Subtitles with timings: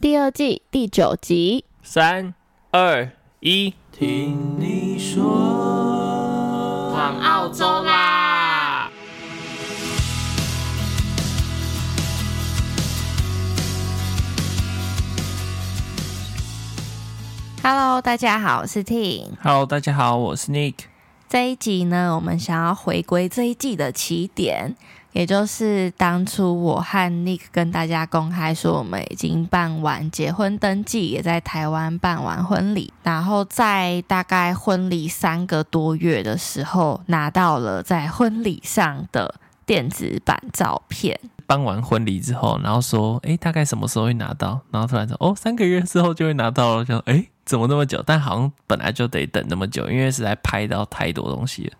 [0.00, 1.66] 第二季第九集。
[1.82, 2.32] 三
[2.70, 3.10] 二
[3.40, 8.90] 一，听你说，往澳洲啦
[17.62, 19.32] ！Hello，大家好，我是 Ting。
[19.42, 20.76] Hello，大家好，我是 Nick。
[21.28, 24.74] 这一集呢，我们想要回归这一季的起点。
[25.12, 39.34] 也就是当初我和 Nick 跟大家公开说，我们已经办完结婚登记，也在台湾办完婚礼，然后在大概婚礼三个多月的时候，拿到了在婚礼上的
[39.66, 41.18] 电子版照片。
[41.46, 44.60] 办完婚礼之后，然后说，诶，大概什么时候会拿到？
[44.70, 46.84] 然后突然说，哦，三个月之后就会拿到了。
[46.84, 48.00] 就，诶，怎么那么久？
[48.06, 51.72] 但好像本来就得等那么久，因为实在拍到太多东西了。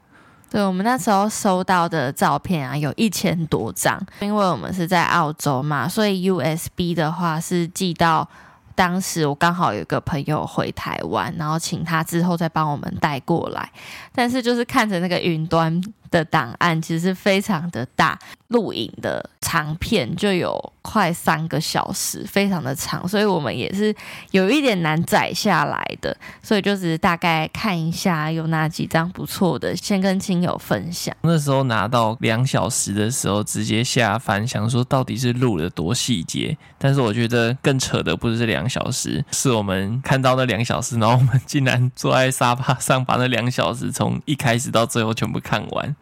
[0.50, 8.28] 对，我们那时候收到的照片啊，有一千多张，因为我们是在澳洲嘛，所以 USB 的话是寄到。
[8.72, 13.70] 当时我刚好有个朋友回台湾，然后请他之后再帮我们带过来。
[14.14, 15.80] 但是就是看着那个云端
[16.10, 23.94] 的档案，其实是非常的大，录影的长片就有快三个小时，非常的长，所以我们也是
[24.32, 26.16] 有一点难载下来的。
[26.42, 31.14] 所以就只是大概看一下有哪几张不错的，先跟亲友分享。
[31.22, 36.56] 那时候拿到两小时的时候，直接下翻，想说到底是录了多细节。
[36.82, 45.94] 但是我觉得更扯的不是两小时，是我们看到那两小时，然后我们竟然坐在沙发上把那两小时从从一开始到最后全部看完，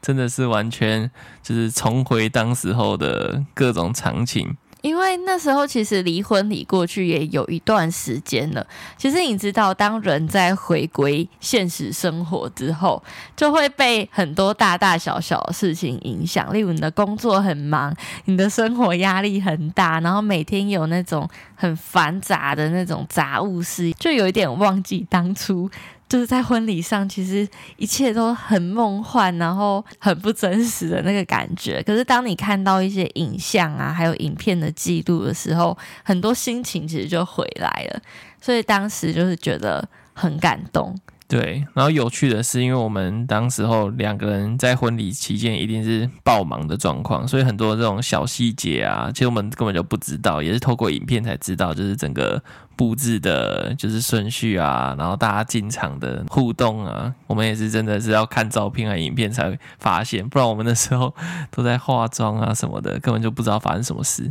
[0.00, 1.08] 真的是完全
[1.44, 4.56] 就是重回当时候的各种场景。
[4.80, 8.66] 因为那时候其实离婚礼过去也有一段时间了。
[8.96, 13.00] 其实你知道，当人在回归现实生活之后，
[13.36, 16.52] 就会被很多大大小小的事情影响。
[16.52, 25.70] 例如你的工作很忙，你的生活压力很大，然后每天有那种很繁杂的那种杂物事，就有一点忘记当初。
[26.12, 31.82] 就是在婚礼上，其实一切都很梦幻，然后很不真实的那个感觉。
[31.84, 38.02] 可是当你看到一些影像啊，还有影片的记录的时候，很多心情其实就回来了。
[38.42, 40.94] 所以当时就是觉得很感动。
[41.32, 52.42] 对，然后有趣的是，因为我们当时候两个人在婚礼期间一定是爆忙的状况，所以很多这种小细节啊，其实我们根本就不知道，也是透过影片才知道，就是整个
[52.76, 61.14] 布置的，就是顺序啊，然后大家进场的互动啊，我们也是真的是要看照片和影片才发现，不然我们那时候
[61.50, 64.30] 都在化妆啊什么的， 根本就不知道发生什么事。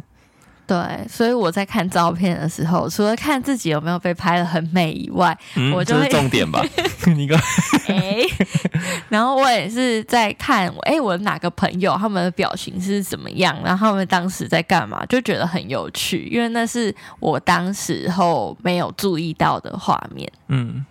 [0.71, 6.63] 对，所以我在看照片的时候，除了看自己有没有被拍的很美以外，嗯、我就是重点吧。
[7.13, 7.37] 你个
[7.89, 8.19] 哎，
[9.09, 20.31] 然后我也是在看，哎，我哪个朋友他们的表情是怎么样，然后他们当时在干嘛，就觉得很有趣，因为那是我当时候没有注意到的画面。
[20.47, 20.85] 嗯。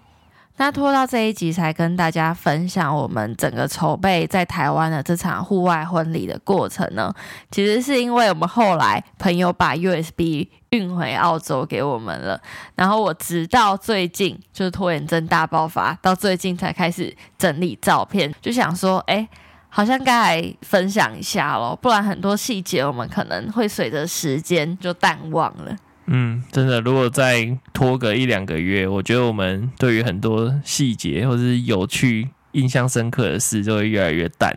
[0.61, 7.11] 那拖到这一集才跟大家分享我们整个筹备在台湾的这场户外婚礼的过程呢，
[7.51, 12.39] 其实是因为我们后来朋友把 USB 运回澳洲给我们了，
[12.75, 19.27] 然后我直到最近就是拖延症大爆发，到最近才开始整理照片，就想说，哎，
[19.71, 25.75] 好像该来分享一下咯，不然很多细节我们可能会随着时间就淡忘了。
[26.13, 34.53] 嗯，真的，如果再拖个一两个月，我觉得我们对于很多细节或是有趣、印象深刻的事，就会越来越淡。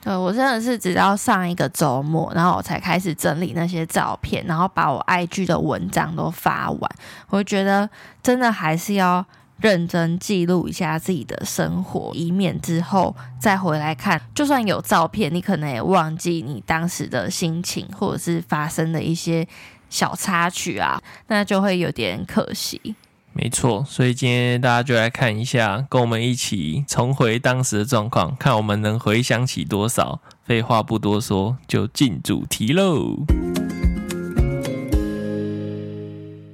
[0.00, 6.90] 对，我真的是直到上一个周末，然后我才开始整理那些照片，然后把我 IG 的文章都发完。
[7.28, 7.90] 我觉得
[8.22, 9.22] 真的还是要
[9.60, 19.46] 认真记录一下自己的生活，以免之后再回来看，就算有照片，你可能也忘记你当时的心情，或者是发生的一些。
[19.92, 22.96] 小插曲啊，那就会有点可惜。
[23.34, 30.20] 没错，所以今天大家就来看一下，跟我们一起重回当时的状况，看我们能回想起多少。
[30.44, 33.16] 废话不多说，就进主题喽。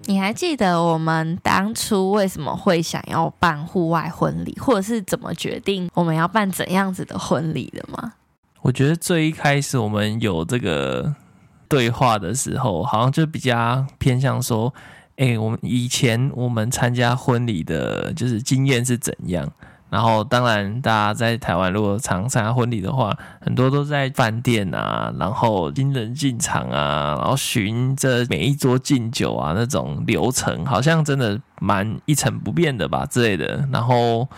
[0.06, 8.14] 你还记得我们当初为什么会想要办户外婚礼，或者是怎么决定我们要办怎样子的婚礼的吗？
[8.62, 11.14] 我觉得最一开始我们有这个。
[11.68, 14.72] 对话的时候，好像就比较偏向说，
[15.16, 19.50] 哎，我们以前我们参加婚礼的，就是经验是怎样？
[19.90, 23.10] 然后，当然，大家在台湾如果常参加婚礼的话，
[23.40, 33.66] 很多都在饭店啊，然后新人进场啊，然后循着每一桌敬酒啊那种流程，好像真的蛮一成不变的吧之类的。
[33.72, 34.28] 然后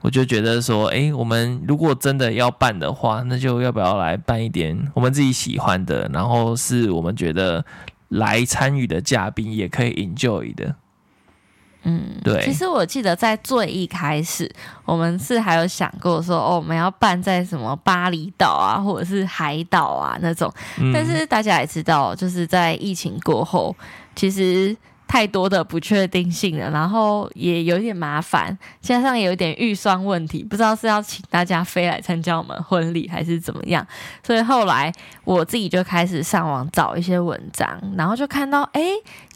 [0.00, 7.64] 我就觉得说，诶，我们如果真的要办的话，那就要不要来办一点我们自己喜欢的，然后是我们觉得
[8.08, 10.76] 来参与的嘉宾也可以 enjoy 的。
[11.82, 12.44] 嗯，对。
[12.44, 14.48] 其实我记得在最一开始，
[14.84, 20.52] 我们是还有想过说，哦，我们要办在什么巴厘岛啊，或者是海岛啊那种。
[20.78, 20.92] 嗯。
[20.92, 23.74] 但是大家也知道，就是在疫情过后，
[24.14, 24.76] 其实。
[25.08, 33.84] 太多的不确定性了，然后也有点麻烦，加上也有点预算问题，不知道是要请大家飞来参加我们婚礼还是怎么样。
[34.22, 34.92] 所以后来
[35.24, 38.82] 我自己就开始上网找一些文章，然后就看到，哎，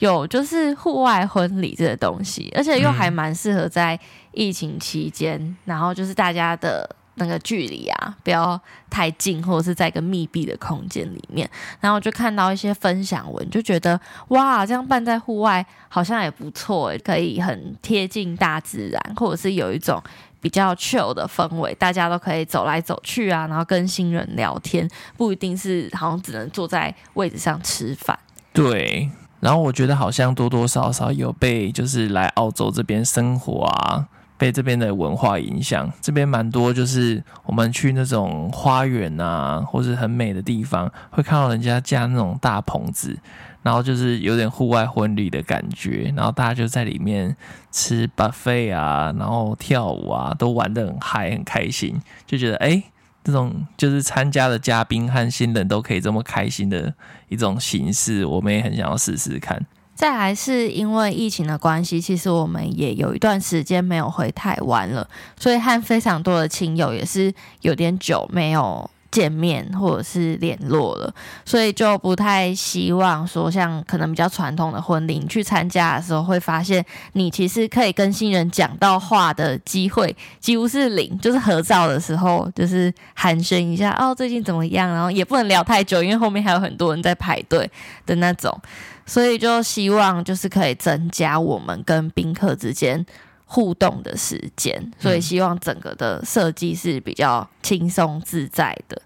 [0.00, 3.98] 有就是户外婚礼这个东西，而且又还蛮适合在
[4.32, 6.96] 疫情期间，然后就是大家的。
[7.14, 11.48] 那个距离啊，不要太近，或者是在一个密闭的空间里面。
[11.80, 20.02] 然后就看到一些分享文，就觉得哇，这样办在户外好像也不错，可以很贴近大自然，或者是有一种
[20.40, 28.18] 比较 chill 的氛围，大家都可以走来走去啊，然后跟新人聊天，不一定是好像只能坐在位置上吃饭。
[28.52, 29.10] 对，
[29.40, 34.08] 然后我觉得好像多多少少有被就是来澳洲这边生活啊。
[34.42, 43.16] 被这边的文化影响，这边蛮多，就是我们去那种花园啊，或是很美的地方，会看到人家架那种大棚子，
[43.62, 47.36] 然后就是有点户外婚礼的感觉，然后大家就在里面
[47.70, 52.82] 吃 buffet 啊，然后跳舞啊，都玩得很嗨，很开心，就觉得哎、
[53.22, 56.92] 这种就是参加的嘉宾和新人都可以这么开心的
[57.28, 59.64] 一种形式，我们也很想要试试看。
[59.94, 65.08] 再来是因为疫情的关系，其实我们也有一段时间没有回台湾了，
[65.38, 71.14] 所以和非常多的亲友也是有点久没有见面或者是联络了，
[71.44, 87.70] 所以就不太希望说像可能比较传统的婚礼，你去参加的时候会发现你其实可以跟新人讲到话的机会几乎是零，就是合照的时候就是寒暄一下哦，最近怎么样，然后也不能聊太久，因为后面还有很多人在排队
[88.06, 88.58] 的那种。
[89.04, 93.04] 所以就希望就是可以增加我们跟宾客之间
[93.52, 99.02] 互动的时间，所以希望整个的设计是比较轻松自在的。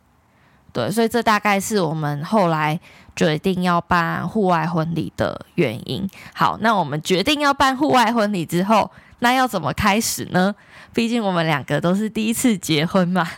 [0.73, 2.79] 对，所以这大概是我们后来
[3.17, 6.09] 决定要办户外婚礼的原因。
[6.33, 8.89] 好，那我们决定要办户外婚礼之后，
[9.19, 10.55] 那要怎么开始呢？
[10.95, 13.29] 毕竟我们两个都是第一次结婚嘛。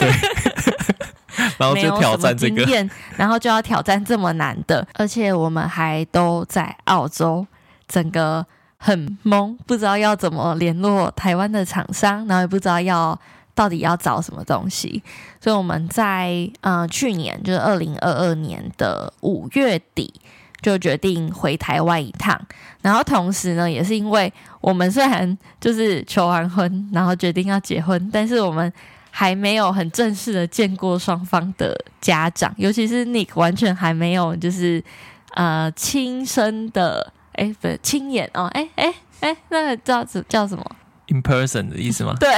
[0.00, 0.10] 对。
[1.58, 7.46] 然后就挑战这个，然后就要挑战这么难的，而且我们还都在澳洲，
[7.86, 8.44] 整个
[8.86, 13.18] 很懵，不知道要怎么联络台湾的厂商，然后也不知道要
[13.52, 15.02] 到底要找什么东西，
[15.40, 20.14] 所以我们在呃去年就是二零二二年的五月底
[20.62, 22.40] 就决定回台湾一趟，
[22.80, 28.72] 然后同时呢，也是因为我们虽然就是求完婚，然后决定要结婚，但是我们。
[29.18, 34.84] 还没有很正式的见过双方的家长，尤其是 Nick 完全还没有就是
[35.32, 40.64] 呃亲身的哎不是亲眼哦哎哎哎那个叫叫什么
[41.08, 42.14] ？In person 的意思吗？
[42.18, 42.28] 对，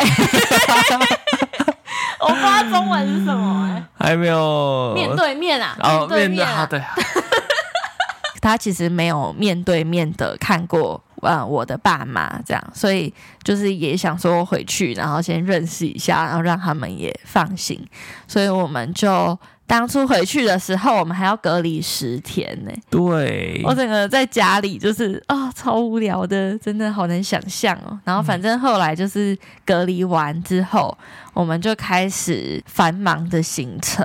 [2.21, 6.83] 我不知道中文是什么哎，还没有面对面啊，哦、面对面啊，对。
[8.41, 11.03] 他其实没有面对面的看过。
[11.21, 13.13] 啊，我的爸妈这样，所以
[13.43, 17.85] 就是也想说回去，然后先认识一下，然后让他们也放心。
[18.29, 19.37] 所以我们就
[19.69, 22.73] 当初回去的时候，我们还要隔离十天呢。
[22.89, 27.97] 对，我整个在家里就是啊、哦，超无聊的，真的好难想象哦。
[28.03, 30.97] 然后反正后来就是隔离完之后，
[31.35, 34.05] 我们就开始繁忙的行程，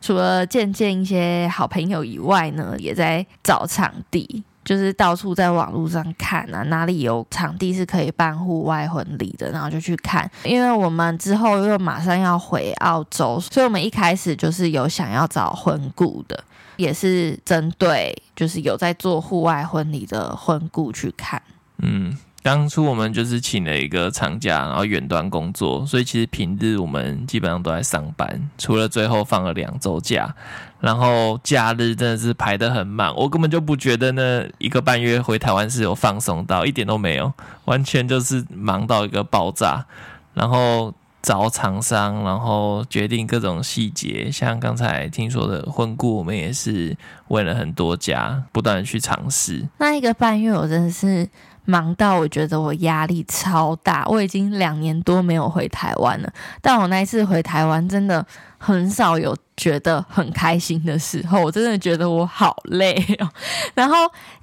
[0.00, 4.42] 除了见见一些好朋友以外呢，也在找场地。
[4.70, 10.30] 就是到处在网络上看啊，哪里有场地是可以办户外婚礼的，然后就去看。
[10.44, 16.44] 因为我们之后又马上要回澳洲，所以我们一开始就是有想要找婚顾的，
[16.76, 21.42] 也是针对就是有在做户外婚礼的婚顾去看。
[21.78, 22.16] 嗯。
[22.42, 30.34] 当初我们就是请了一个长假，然后远端工作，所以其实平日我们基本上都在上班，除了最后放了两周假，
[30.80, 37.30] 然后假日真的是排得很满，我根本就不觉得那一个半月回台湾是有放松到，一点都没有，
[37.66, 39.84] 完全就是忙到一个爆炸，
[40.32, 46.96] 然后找厂商，然后决定各种细节，像刚才听说的婚顾，我们也是
[47.28, 49.68] 问了很多家，不断的去尝试。
[49.76, 51.28] 那一个半月，我真的是。
[51.70, 56.32] 忙到我觉得我压力超大，我已经两年多没有回台湾了。
[56.60, 58.26] 但我那一次回台湾，真的
[58.58, 61.40] 很少有觉得很开心的时候。
[61.40, 63.30] 我真的觉得我好累哦。
[63.74, 63.96] 然后，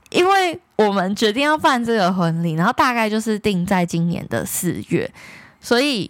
[0.10, 5.12] 因为我们决定要办这个婚礼，然后大概就是定在今年的四月，
[5.60, 6.10] 所以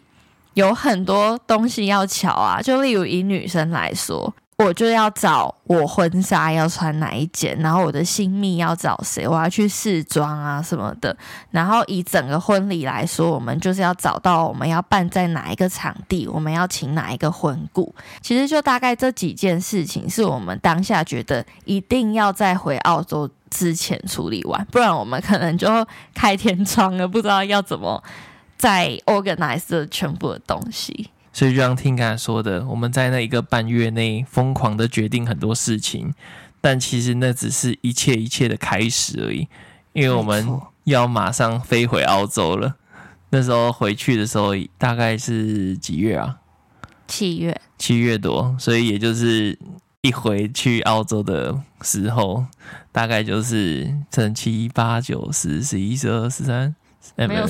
[0.54, 2.62] 有很多东西要瞧啊。
[2.62, 11.16] 就例如以女生来说，我就要找我婚纱要穿哪一件，然后我的新密要找谁，我要去试妆啊什么的。
[11.52, 17.94] 然后以整个婚礼来说，我们就是要找到我们要办在哪一个场地，我们要请哪一个婚顾。
[18.20, 25.68] 其实就大概这几件事情，是我们当下觉得一定要在回澳洲之前处理完，不然我们可能就
[26.16, 28.04] 开天窗了，不知道要怎么
[28.58, 31.12] 再 organize 这全部的东西。
[31.38, 36.12] 所以就像听刚才说的，我们在那一个半月内疯狂的决定很多事情，
[36.60, 39.48] 但其实那只是一切一切的开始而已，
[39.94, 42.78] 因为我们要马上飞回澳洲了。
[43.30, 46.38] 那时候回去的时候大概是几月啊？
[47.08, 49.60] 七月，七月多，所以也就是
[50.02, 52.48] 一回去澳洲的时候，
[52.92, 56.76] 大概就是乘七八九十十一十二十三，
[57.16, 57.48] 没有。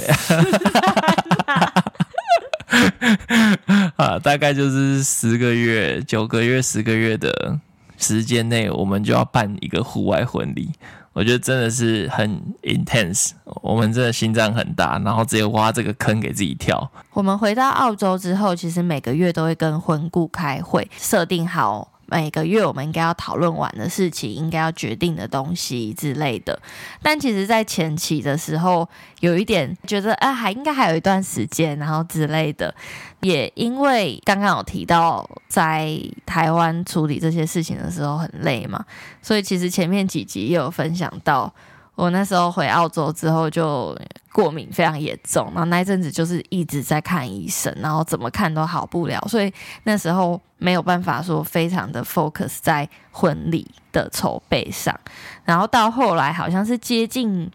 [4.03, 7.59] 啊，大概就是十个月、九个月、十个月的
[7.97, 10.69] 时间内，我们就要办一个户外婚礼。
[11.13, 16.91] 我觉得真的是很 intense，我们真的心脏很大，然后直接挖这个坑给自己跳。
[17.11, 21.96] 我们回到澳洲之后，其实每个月都会跟婚顾开会，设定好。
[22.07, 26.59] 每个月我们应该要讨论完的事情，应该要决定的东西之类的。
[27.01, 28.87] 但其实，在前期的时候，
[29.19, 32.73] 有一点觉得，啊，还应该还有一段时间，然后之类的。
[33.21, 38.85] 也因为刚刚有提到，在台湾处理这些事情的时候很累嘛，
[39.21, 41.53] 所以其实前面几集也有分享到。
[41.97, 43.97] 我那时候回澳洲之后就
[44.31, 49.51] 过敏非常严重，然后那一阵子就是一直在看医生，然后怎么看都好不了，所以
[49.83, 54.97] 那时候没有办法说非常的 focus 在婚礼的筹备上，
[55.43, 57.51] 然后到后来好像是接近。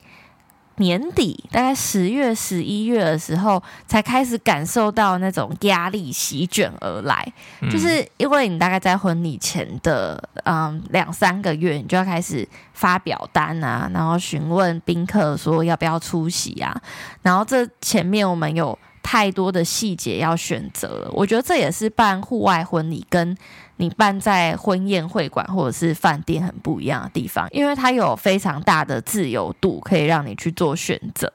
[0.76, 7.32] 年底大概十月、十一月的时候，才开始感受到那种压力席卷而来。
[7.60, 16.74] 嗯、就是因为你大概在婚礼前的嗯两三个月，你就要开始发表单啊，然后询问宾客说要不要出席啊。
[17.22, 21.10] 然后这前面我们有太多的细节要选择了。
[21.12, 23.36] 我觉得这也是办户外婚礼跟。
[23.78, 31.32] 你办在婚宴会馆或者是饭店很不一样的地方，因为它有非常大的自由度，可以让你去做选择，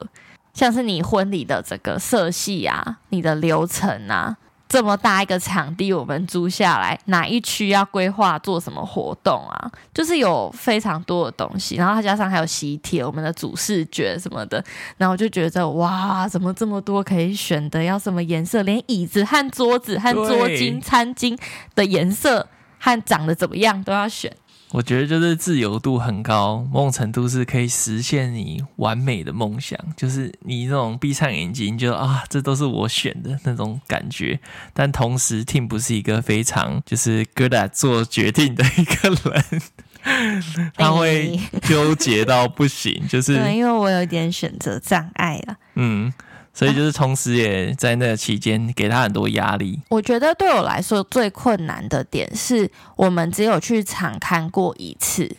[0.53, 4.38] 像是你婚礼的这个色系啊，你的流程啊。
[4.69, 9.71] 这么大一个场地，我们租下来，哪一区要规划做什么活动啊？
[9.93, 14.63] 就是有非常多的东西，然后它加上还有喜帖，我们的主视觉什么的，
[14.97, 17.81] 然后我就觉得哇，怎么这么多可以选的？
[17.81, 18.62] 要什么颜色？
[18.63, 21.38] 连椅子和桌子和桌巾、餐巾
[21.74, 22.47] 的颜色
[22.79, 24.36] 和长得怎么样都要选。
[24.71, 34.38] 我觉得就是自由度很高，某种程度是可以实现你完美的梦想，就是你那种闭上眼睛就啊，这都是我选的那种感觉。
[34.74, 46.13] 但同时，Tim 不是一个非常 就是 good at 做决定的一个人， 他会 纠结到不行，就是因为我有点选择障碍了，嗯。
[46.58, 49.80] 所以就是同时也在那个期间给他很多压力。
[49.90, 55.32] 我觉得对我来说最困难的点是我们只有去场看过一次，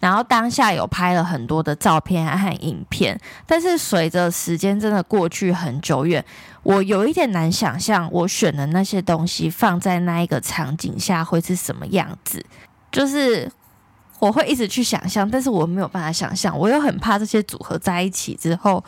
[0.00, 3.16] 然后当下有拍了很多的照片和影片，
[3.46, 6.24] 但是随着时间真的过去很久远，
[6.64, 12.44] 我有一点难想象我选的那些东西放在那一个场景下会是什么样子。
[12.90, 13.48] 就是
[14.18, 18.82] 我会一直去想象，但是我没有办法想象，我又很怕这些组合在一起之后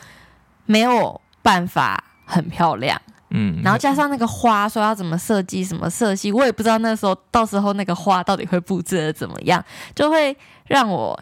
[0.64, 1.20] 没有。
[1.46, 3.00] 办法很漂亮，
[3.30, 10.36] 嗯，然后加上那个花，说要怎么设计，什么色系，我也不知道那时候到时候那个花到底会布置的怎么样，就会
[10.66, 11.16] 让我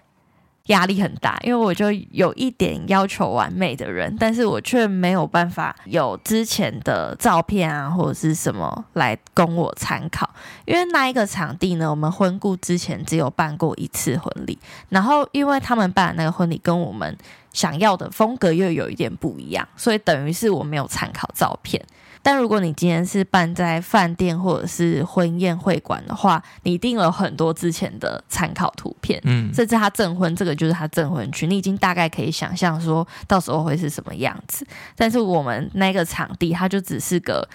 [0.68, 10.30] 压力很大，因为我就有一点要求完美的人，但是我却没有办法有之前的照片啊或者是什么来供我参考，
[10.64, 17.14] 因为那一个场地呢，我们婚顾之前只有办过一次婚礼，然后因为他们办的那个婚礼跟我们。
[17.54, 21.82] 想要的风格又有一点不一样，所以等于是我没有参考照片。
[22.22, 34.66] 但如果你今天是办在饭店或者是婚宴会馆的话，你一定有很多之前的参考图片，嗯，甚至他证婚这个就是他证婚区，你已经大概可以想象说到时候会是什么样子。
[34.96, 37.46] 但是我们那个场地，它就只是个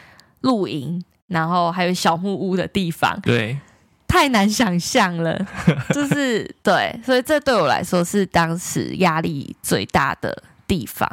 [0.41, 3.59] 露营，然后还有小木屋的地方，对。
[4.09, 5.39] 太难想象了，
[5.93, 11.07] 就是对，所以这对我来说是当时压力最大的地方。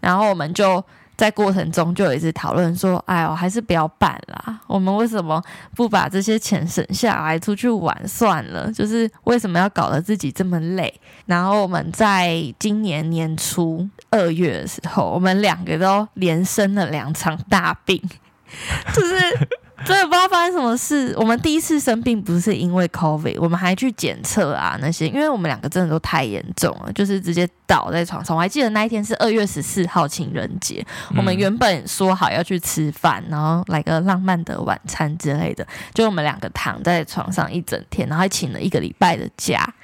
[0.00, 0.84] 然后我们就
[1.16, 4.58] 在过程中就有一直讨论说：“哎呦，还是不要办啦！
[4.66, 5.40] 我们为什么
[5.76, 8.70] 不把这些钱省下来出去玩算了？
[8.72, 10.92] 就是为什么要搞得自己这么累？”
[11.26, 18.02] 然后我们在今年年初二月的时候，我们两个都连生了两场大病，
[18.92, 19.48] 就是。
[19.86, 21.14] 真的不知道发生什么事。
[21.16, 28.36] 我们第一次生病不是因为 COVID，我们还去检测啊那些，因为我们两个真的都太严重了，就是直接倒在床上。
[28.36, 30.84] 我还记得那一天是二月十四号情人节，
[31.16, 39.74] 我们原本说好要去吃饭，然后来个浪漫的晚餐之类的，就我们两个躺在床上一整天，然后还请了一个礼拜的假，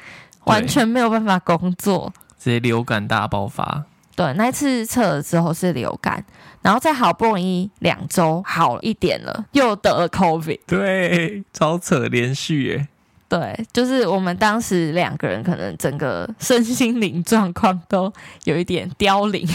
[0.44, 3.84] 完全没有办法工作，直接流感大爆发。
[4.14, 6.24] 对，那一次测了之后是流感，
[6.68, 10.60] 然后再好不容易两周好一点了，又得了 COVID。
[10.66, 12.88] 对，超扯，连续耶。
[13.26, 18.12] 对，就是我们当时两个人可能整个身心灵状况都
[18.44, 19.48] 有一点凋零。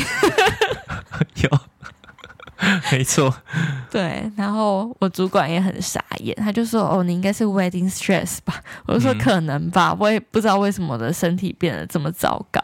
[1.43, 1.60] 有，
[2.91, 3.32] 没错。
[3.91, 8.55] 对，然后我主管也很傻眼，他就说：“哦，你应该是 wedding stress 吧？”
[8.88, 12.60] 我就说：“可能吧，嗯、我也不知道为什么我的身体变得这么糟糕。”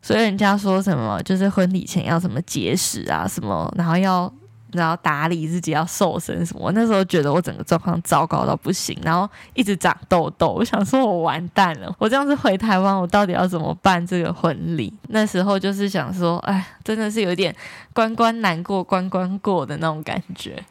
[0.00, 4.32] 所以人家说什么，就是婚礼前要什么节食啊，什么，然后要
[4.72, 6.60] 然后打理自己，要瘦身什么。
[6.62, 10.48] 我那时候觉得我整个状况糟糕到不行，然后一直长痘痘。
[10.48, 14.92] 我想说，我完蛋了，我这样子回台湾，我到底要怎么办这个婚礼？
[15.08, 17.54] 那时候就是想说，哎，真的是有点
[17.92, 20.62] 关关难过关关过的那种感觉。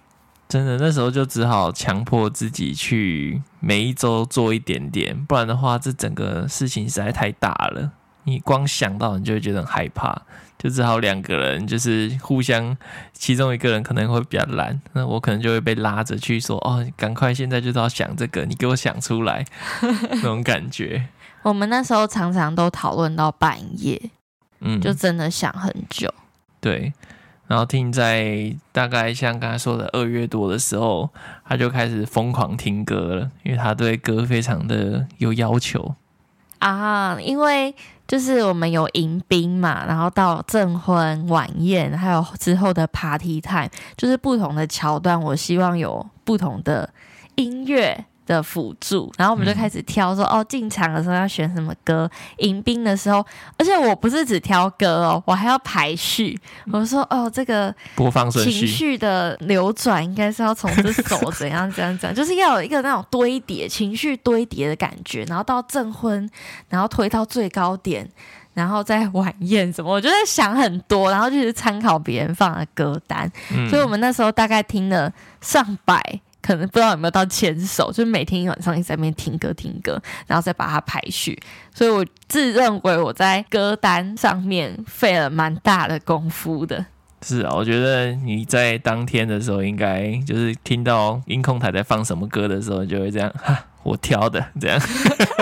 [0.47, 7.91] 真的，那时候就只好强迫自己去每一周做一点点，不然的话，这整个事情实在太大了。
[8.27, 10.21] 你光想到，你就会觉得很害怕，
[10.59, 12.75] 就只好两个人就是互相，
[13.13, 19.45] 其中一个人可能会比较懒，那我可能就会被拉着去说：“哦，赶快现在就是要想这个，你给我想出来。
[20.11, 21.07] ”那种感觉。
[21.43, 24.11] 我们那时候常常都讨论到半夜，
[24.59, 26.13] 嗯，就真的想很久。
[26.59, 26.91] 对，
[27.47, 31.09] 然后听在大概像刚才说的二月多的时候，
[31.45, 35.95] 他就开始疯狂听歌了，因为他对歌非常的有要求
[36.59, 37.73] 啊，因为。
[38.07, 46.89] 就是我们有迎宾嘛，然后到证婚、晚宴，还有之后的 party time，就是不同的桥段，我希望有不同的
[47.35, 52.07] 音乐的辅助，然后我们就开始挑说，嗯、哦，进场的时候要选什么歌，
[52.39, 53.25] 迎宾的时候，
[53.57, 56.37] 而且我不是只挑歌哦，我还要排序。
[56.71, 66.29] 我说，哦，这个播放顺序、情绪的流转应该是要从这首怎样怎样怎样， 就是要有一个那种堆叠情绪堆叠的感觉，然后到证婚，
[66.67, 68.07] 然后推到最高点，
[68.53, 76.19] 然后再晚宴什么，我就在想很多，然后就是参考别人放的歌单，嗯、所以我们那时候大概听了上百。
[76.47, 81.37] 可能不知道有没有到牵手，就是每天一晚上一直在那边听歌听歌，然后再把它排序。
[81.73, 86.85] 所以我自认为我在歌单上面费了蛮大的功夫的。
[87.21, 93.65] 是啊，我觉得你在当天的时候，应该就是听到音控台在放什么歌的时候，就会这样哈。
[93.87, 94.77] 我挑的 这样，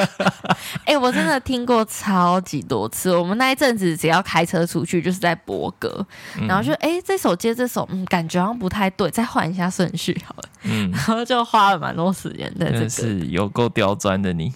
[0.85, 3.11] 哎、欸，我真的听过超级多次。
[3.15, 6.05] 我们那一阵子只要开车出去，就是在播歌，
[6.39, 10.43] 嗯、然后就哎、欸，这首接这首，嗯，感觉好像不太对，再换一下顺序好了。
[10.61, 12.89] 嗯， 然后就花了蛮多时间在这个。
[12.89, 14.53] 是有够刁钻的你。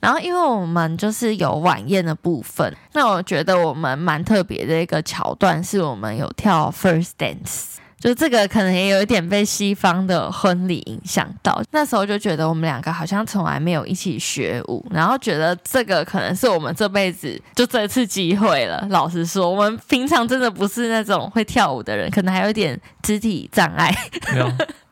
[0.00, 7.76] 然后因为我们就是有晚宴的部分，那我觉得我们蛮特别的一个桥段，是我们有跳 first dance。
[8.00, 18.86] 就这个可能也有一点被西方的婚礼影响到，那时候就觉得我们两个好像从来没有一起学舞，然后觉得这个可能是我们这辈子就这次机会了。
[18.90, 23.94] 老实说，我们平常真的不是那种会跳舞的人，可能还有一点肢体障碍。
[24.32, 24.48] 没有。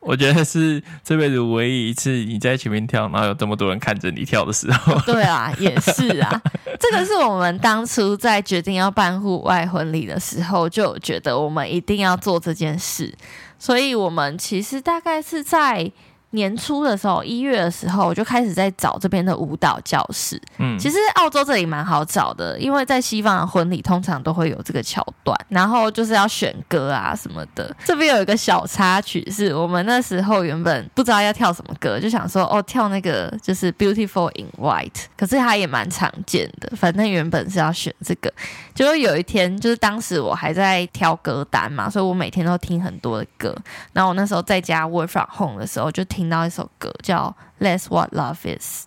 [0.07, 4.99] 我觉得是这辈子唯一一次你在前面跳，然后有这么多人看着你跳的时候。
[5.05, 6.41] 对啊，也是啊。
[6.79, 13.13] 这个是我们当初在决定要办户外婚礼的时候，就觉得我们一定要做这件事，
[13.59, 15.91] 所以我们其实大概是在。
[16.37, 20.41] 年初的时候，一月的时候，我就开始在找这边的舞蹈教室。
[20.59, 27.75] 嗯，其实澳洲这里蛮好找的，因为在西方的婚礼通常都会有这个桥段，然后就是要选歌啊什么的。
[27.85, 36.71] 这边有一个小插曲，是我们那时候原本不知道要跳什么歌，就想说哦，跳那个就是 Beautiful in White，可是它也蛮常见的。
[36.77, 38.31] 反正原本是要选这个，
[38.77, 43.57] 就是有一天就是当时我还在挑歌单嘛，所以我每天都听很多的歌。
[43.95, 46.27] 然后我那时候在家 Work from Home 的时候就听。
[46.27, 47.33] 到一首歌叫
[47.65, 48.83] 《let's What Love Is》，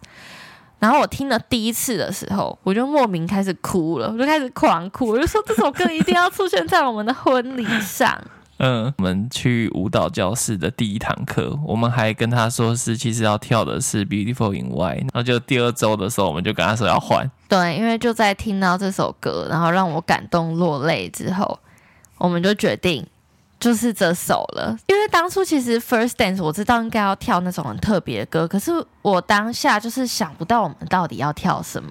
[0.80, 8.22] 然后我听了第一次的时候，我就莫名开始哭了，我就开始狂哭，我就说这首歌一定要出现在我们的婚礼上。
[8.60, 17.30] 嗯，我们去舞蹈教室的第一堂课，我们还跟他说是其实要跳的是《Beautiful in White》，然后就第二周的时候，我们就跟他说要换。
[17.48, 21.60] 对，因为就在听到这首歌，然后让我感动落泪之后，
[22.18, 23.06] 我们就决定。
[23.60, 31.90] 就是这首了，因为当初其实 First Dance 我知道应该要跳那种很特别的歌，可是我当下就是想不到我们到底要跳什么，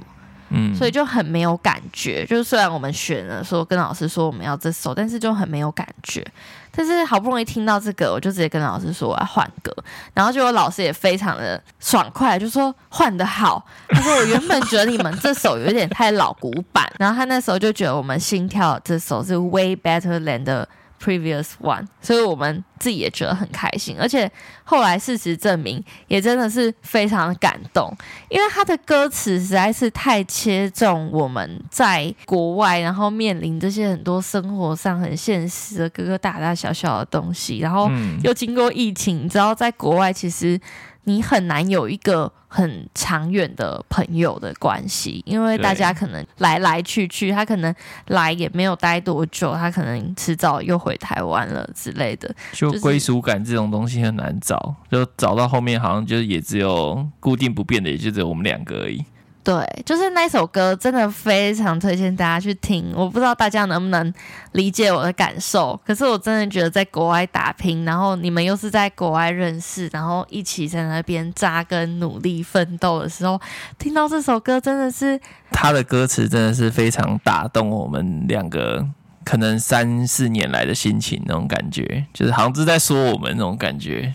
[0.50, 2.24] 嗯，所以就很没有感觉。
[2.26, 6.26] 就是虽然我们选了说跟老师说我们要这首，但是就很没有感觉。
[6.70, 9.74] 但是好不容易听到这个，我就直接跟老师说我要换歌，
[10.14, 13.66] 然后结果老师也非常的爽快，就说换的好。
[13.88, 20.68] 他说我原本觉得你们这首有点太老古板， 然后他那时候就觉得我们心跳这首是 way better than the
[21.00, 24.30] Previous one，所以我们自己也觉得很开心，而且
[24.64, 27.88] 后来事实证明，也真的是非常的感动，
[28.28, 37.88] 因为他的歌词实在是太切中我们在国外，然后面临这些很多生活上很现实的各个大大小小的东西，然后
[38.24, 40.60] 又经过疫情，你知道在国外其实。
[41.08, 47.74] 你很难有一个很长远的朋友的关系，因为大家可能来来去去，他可能
[48.08, 52.32] 来也没有待多久，他可能迟早又回台湾了之类的。
[52.52, 59.02] 就归属感这种东西很难找，就找到后面好像就是也只有固定不变的，也就只有我们两个而已。
[59.48, 62.92] 对，就是那首歌，真的非常推荐大家去听。
[62.94, 64.12] 我不知道大家能不能
[64.52, 73.40] 理解我的感受，可是我真的觉得在国外打拼，然后你们又是在国外认识，然后一起在那边扎根、努力奋斗的时候，
[73.78, 75.18] 听到这首歌，真的是
[75.50, 78.86] 他的歌词真的是非常打动我们两个，
[79.24, 84.12] 可能三四年来的心情那种感觉，就是好像是在说我们那种感觉，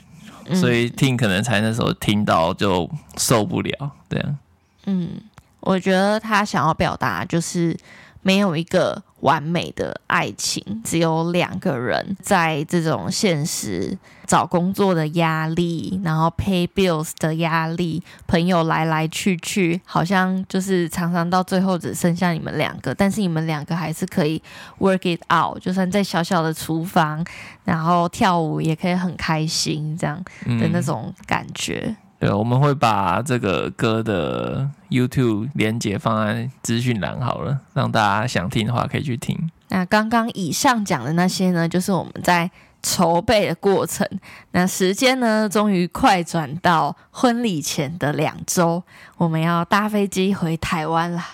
[0.53, 4.37] 所以听可能才那时候听到就受不了，这样。
[4.85, 5.11] 嗯，
[5.59, 7.77] 我觉得他想要表达就是
[8.21, 24.41] 没有一个完美的爱情，只有两个人在这种现实找工作的压力，然后 pay bills 的压力，朋友来来去去，好像就是常常到最后只剩下你们两个，但是你们两个还是可以
[24.79, 27.25] work it out，就算在小小的厨房，
[27.63, 31.95] 然后跳舞也可以很开心，这样的那种感觉。
[32.23, 39.51] 对，我们会把这个歌的 YouTube 连接放在资讯栏好了，让大家想听的话可以去听。
[39.67, 42.49] 那刚刚以上讲的那些呢，就是我们在
[42.81, 44.07] 筹备的过程。
[44.51, 48.81] 那时间呢，终于快转到婚礼前的两周，
[49.17, 51.27] 我们要搭飞机回台湾啦。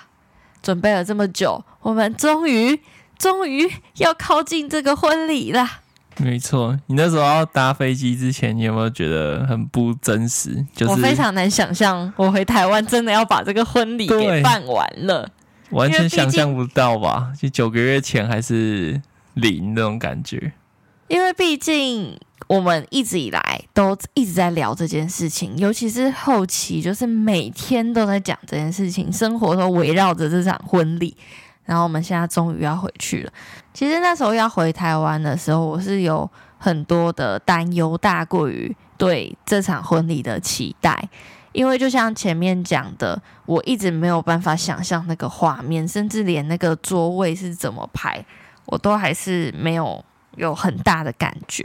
[0.64, 2.82] 准备了这么久，我们终于
[3.16, 5.82] 终于要靠近这个婚礼啦。
[6.20, 10.66] 没错，你那时候要搭飞机之前，你有没有觉得很不真实？
[10.76, 15.30] 就是我非常难想象，我回台湾真的要把这个婚礼给办完了，
[15.70, 17.32] 完全想象不到吧？
[17.40, 19.02] 就九个月前还是
[19.36, 20.52] 零那种感觉。
[21.08, 31.16] 因为毕竟我们一直以来都一直在聊这件事情，尤其是后期，就是每天都在讲这件事情，生活都围绕着这场婚礼。
[31.66, 33.32] 然后我们现在终于要回去了。
[33.80, 41.08] 其实那时候要回台湾的时候，我是有很多的担忧，大过于对这场婚礼的期待。
[41.54, 48.26] 因为就像前面讲的，我一直没有办法想象那个画面，甚至连那个座位是怎么排，
[48.66, 50.04] 我都还是没有
[50.36, 51.64] 有很大的感觉。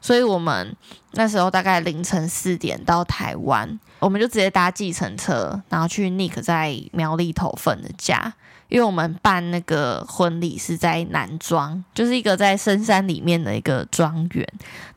[0.00, 0.72] 所以我们
[1.14, 8.34] 那时候大概凌晨四点到台湾，我们就直接搭计程车，然后去 Nick 在苗栗头份的家。
[8.68, 14.46] 因为我们办那个婚礼是在南庄，就是一个在深山里面的一个庄园。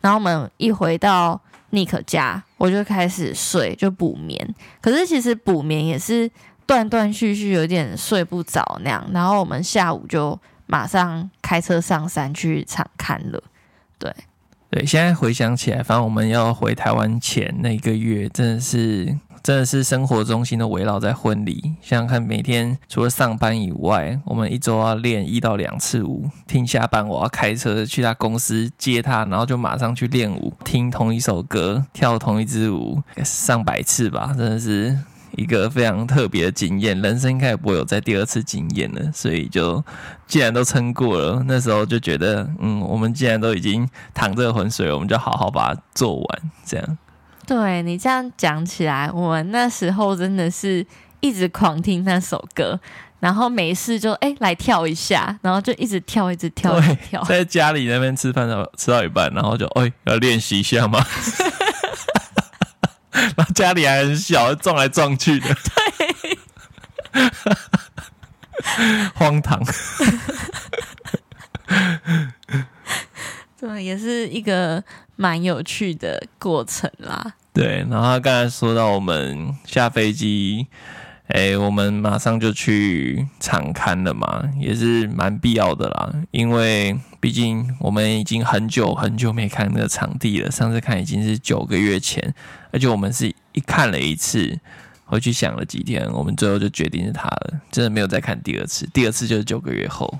[0.01, 4.55] 然后我们一回到尼克家，我就开始睡，就补眠。
[4.81, 6.29] 可是其实补眠也是
[6.65, 9.07] 断断续续，有点睡不着那样。
[9.13, 13.43] 然后我们下午就马上开车上山去场看了。
[13.97, 14.13] 对，
[14.69, 19.17] 对，现在回想起来，反正我们要回台湾前那个月，真的是。
[19.41, 26.29] 真的是生活中心都围绕在婚礼，想想看，每天除了上班以外，我们一周要练一到两次舞。
[26.47, 34.97] 听下班我要开车去他公司接他，然后就马上去练舞，听同一首歌，跳同一支舞，上百次吧，真的是
[35.35, 37.01] 一个非常特别的经验。
[37.01, 39.83] 人生应该也不会有再第二次经验了，所以就
[40.27, 46.97] 既然都撑过了，那时候就觉得，嗯，我们既然都已经淌这个浑水，我们就好好把它做完，这样。
[47.49, 50.85] 对，你这样讲起来，我们那时候真的是
[51.19, 52.79] 一直狂听那首歌，
[53.19, 57.23] 然后没事就哎来跳一下，然后就一直跳，一直跳，一直跳。
[57.23, 61.03] 在家里那边吃饭的吃到一半，然后就哎要练习一下吗？
[63.11, 65.49] 然后家里还很小，撞来撞去的，
[67.11, 67.25] 对，
[69.15, 69.59] 荒唐。
[73.59, 74.83] 对，也是一个
[75.15, 77.33] 蛮有趣的过程啦。
[77.53, 80.67] 对，然后他刚才说到我们下飞机，
[81.27, 86.13] 哎，我们马上就去场看了嘛，也是蛮必要的啦。
[86.31, 92.33] 因为毕竟我们已经很久很久没看那个场地了，上次看已经是九个月前，
[92.71, 94.57] 而且我们是一看了一次，
[95.05, 98.87] 回去想了几天，我们最后就决定是他了，真的没有再看第二次。
[98.93, 100.19] 第二次就是九个月后。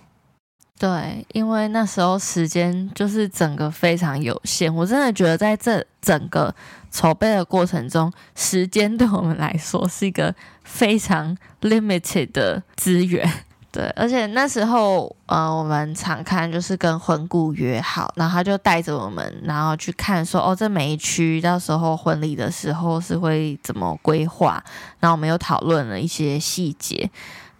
[0.78, 6.56] 对，因为那时候时间就是整个非常有限，我真的觉得在这整个
[6.92, 13.32] 筹备的过程中，时间对我们来说是一个非常 limited 的资源。
[13.72, 24.64] 对，而且那时候，呃，我们常看就是跟婚顾约好，然后他就带着我们，然后去看说，哦，这每一区到时候婚礼的时候是会怎么规划，
[25.00, 27.10] 然后我们又讨论了一些细节，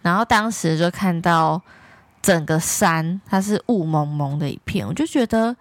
[0.02, 1.62] 然后当时就看到。
[2.22, 5.56] 整个山它是雾蒙蒙的一片，我就觉得，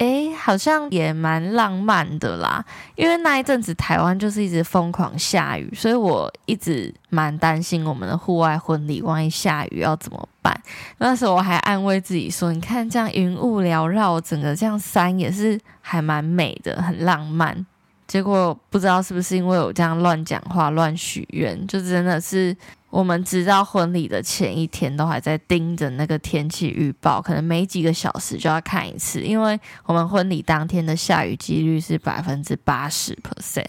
[0.00, 2.64] 哎，好像也蛮浪漫的啦。
[2.96, 10.58] 因为那一阵子台湾就是一直疯狂下雨，所以我一直蛮担心我们的户外婚礼，万一下雨要怎么办？
[10.96, 17.66] 那时候我还安慰自己说，你看这样云雾缭绕，整个这样山也是还蛮美的，很浪漫。
[18.10, 22.56] 结果不知道是不是因为我这样乱讲话、乱许愿，就真的是。
[22.90, 33.66] 我们直到婚礼的前一天都还在盯着那个天气预报，可能每几个小时就要看一次，因为我们婚礼当天的下雨几率是百分之八十 percent，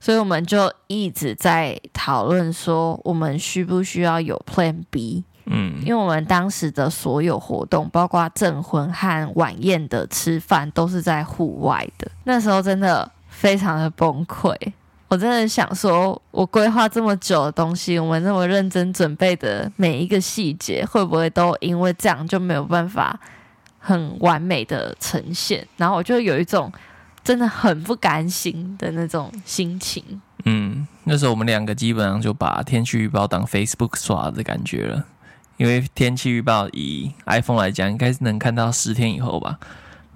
[0.00, 5.22] 所以我们就一直在讨论说，我们需不需要有 Plan B？
[5.44, 14.56] 嗯，因为我们当时的所有活动，包括证婚和晚宴的吃饭，都是在户外的，那时候真的非常的崩溃。
[15.08, 23.16] 我真的想说，我规划这么久的东西，我们那么认真准备的每一个细节，会不会都因为这样就没有办法
[23.78, 25.64] 很完美的呈现？
[25.76, 26.72] 然后我就有一种
[27.22, 30.02] 真的很不甘心的那种心情。
[30.44, 35.04] 嗯，那时候我们两个基本上就把天气预报当 Facebook 刷的感觉了，
[35.56, 39.58] 因为天气预报以 iPhone 来讲，应该是能看到十天以后吧。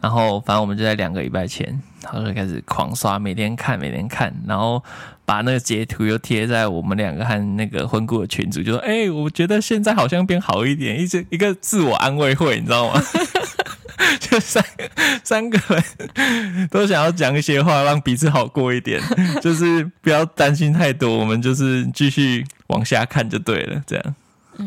[0.01, 1.67] 然后，反正我们就在两个礼拜前，
[2.03, 4.83] 然后就开始狂刷，每天看，每天看，然后
[5.25, 13.03] 把那个截图又贴在我们两个和那个婚顾的群组，就说：“哎、我觉得现在好像变好一点。”一直一个自我安慰会，你知道吗？
[14.19, 14.91] 就三个
[15.23, 19.01] 三个人都想要讲一些话，让彼此好过一点，
[19.43, 24.15] 就是不要担心太多，我们就是继续往下看就对了，这样。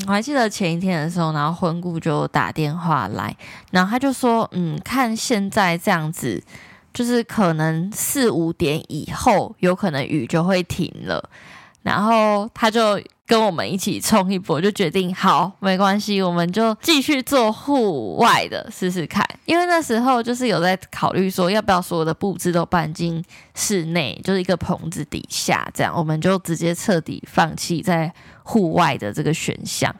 [0.07, 3.35] 我还记得前一天的时候，然后婚顾就打电话来，
[3.71, 6.43] 然后他就说：“嗯，看现在这样子，
[6.93, 11.29] 就是可能四五点以后，有可能雨就会停了。”
[11.83, 19.23] 然后他就跟我们一起冲一波，就决定好，没关系，我们就继续做户外的试试看。
[19.45, 28.11] 因为那时候就是有在考虑说，要不要所有的布置都搬进室内，就是一个棚子底下，这样我们就直接彻底放弃在
[28.43, 29.93] 户外的这个选项。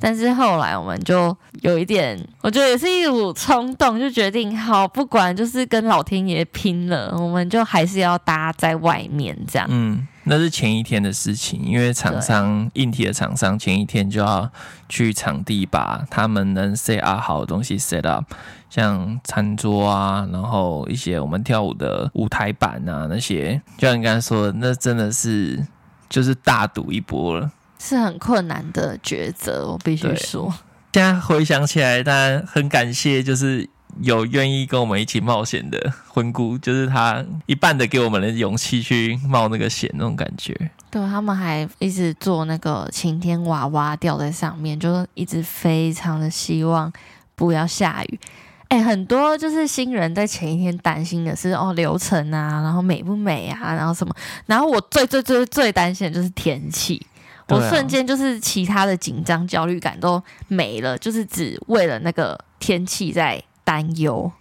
[0.00, 9.66] 但是后来我们就有一点，我觉得也是一股冲动，就决定好，不管就是跟老天爷拼了，我们就还是要搭在外面这样。
[9.70, 10.06] 嗯。
[10.28, 14.50] 那是前一天的事情，因为厂商硬体的厂商前一天就要
[14.88, 18.24] 去场地把他们能 set up 好的东西 set up，
[18.68, 25.66] 像餐桌啊，然后一些我们跳舞的舞台板啊那些，就像你刚才说的，那真的是
[26.08, 30.52] 就是大赌一波了，是很困难的抉择，我必须说。
[30.92, 33.68] 现在回想起来，当然很感谢，就是。
[34.00, 40.54] 有愿意跟我们一起冒险的婚姑，就是他一半的给我们的勇气去冒那个险，那种感觉。
[40.90, 46.92] 对，他们还一直做那个晴天娃娃吊在上面，就一直非常的希望
[47.34, 48.20] 不要下雨。
[48.68, 54.14] 哎，很多就是新人在前一天担心的是哦流程啊，然后美不美啊，然后什么。
[54.46, 57.04] 然后我最最最最担心的就是天气，
[57.48, 63.42] 我瞬间就是其他的紧张焦虑感都没了，就是只为了那个天气在。
[63.68, 64.32] 担忧，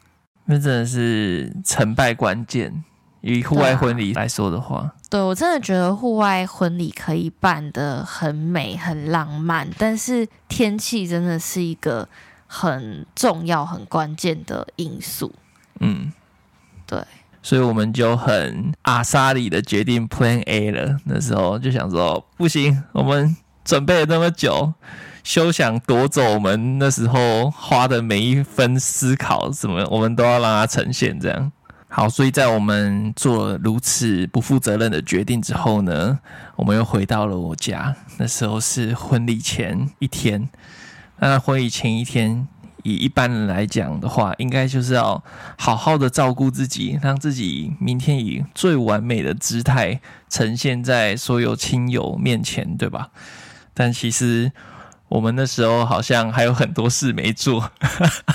[0.45, 2.85] 那真的是成败关键。
[3.19, 12.07] 以户外婚礼来说的话，对，对我真的觉得户外婚礼可以办得很美、很浪漫，但是天气真的是一个
[12.45, 15.33] 很重要、很关键的因素。
[15.81, 16.13] 嗯，
[16.85, 17.03] 对，
[17.41, 20.97] 所以我们就很阿莎里的决定 Plan A 了。
[21.03, 23.35] 那时候就想说，不行，我们
[23.65, 24.73] 准备了那么久。
[25.27, 31.51] 休想夺走我们那时候花的每一分思考，什么我们都要让它呈现这样。
[31.89, 36.17] 好，所以在我们做了如此不负责任的决定之后呢，
[36.55, 37.93] 我们又回到了我家。
[38.15, 40.47] 那时候是婚礼前一天。
[41.19, 42.47] 那婚礼前一天，
[42.83, 45.21] 以一般人来讲的话，应该就是要
[45.57, 53.09] 好好的照顾自己，让自己明天以最完美的姿态呈现在所有亲友面前，对吧？
[53.73, 54.53] 但其实。
[55.09, 57.71] 我们那时候好像还有很多事没做。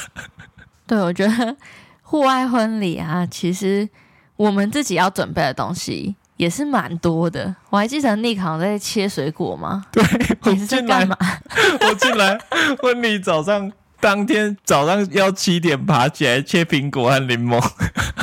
[0.86, 1.56] 对，我觉得
[2.02, 3.88] 户外婚礼啊，其实
[4.36, 7.54] 我们自己要准备的东西也是蛮多的。
[7.70, 9.84] 我还记得 Nick 好像在切水果吗？
[9.92, 10.02] 对，
[10.52, 11.16] 你是在干嘛？
[11.88, 12.38] 我进来
[12.80, 13.70] 婚礼早上。
[14.02, 17.56] 当天早上要七点爬起来切苹果和柠檬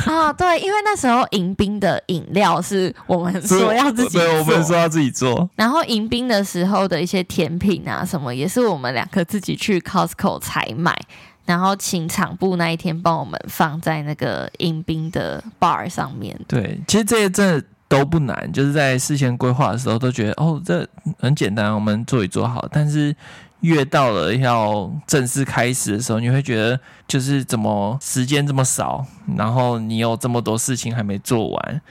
[0.04, 5.48] 啊，对，因为那时候迎宾的饮料是我们 说要自己做，对，我们说要自己做。
[5.56, 10.94] 然后迎宾的时候的一些甜品啊什么，也是我们两个自己去 Costco 采买，
[11.46, 16.38] 然后请场部那一天帮我们放在那个迎宾的 bar 上面。
[16.46, 23.14] 对，其实这些真的都不难，就是在事先规划的时候都觉得哦，这很简单，我们做一做好，但是。
[23.60, 29.04] 越到了要正式开始的时候，你会觉得就是怎么时间这么少，
[29.36, 31.82] 然后你有这么多事情还没做完，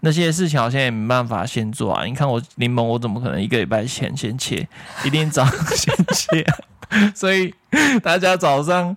[0.00, 2.06] 那些事情好像也没办法先做啊。
[2.06, 4.66] 你看我柠檬，我怎么可能一个礼拜前先切？
[5.04, 6.46] 一定早先切。
[7.14, 7.54] 所以
[8.02, 8.96] 大家早上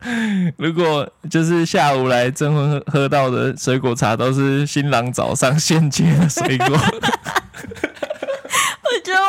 [0.58, 6.78] 如果就是下午来征婚喝喝到的水果茶，都是新郎早上现切的水果。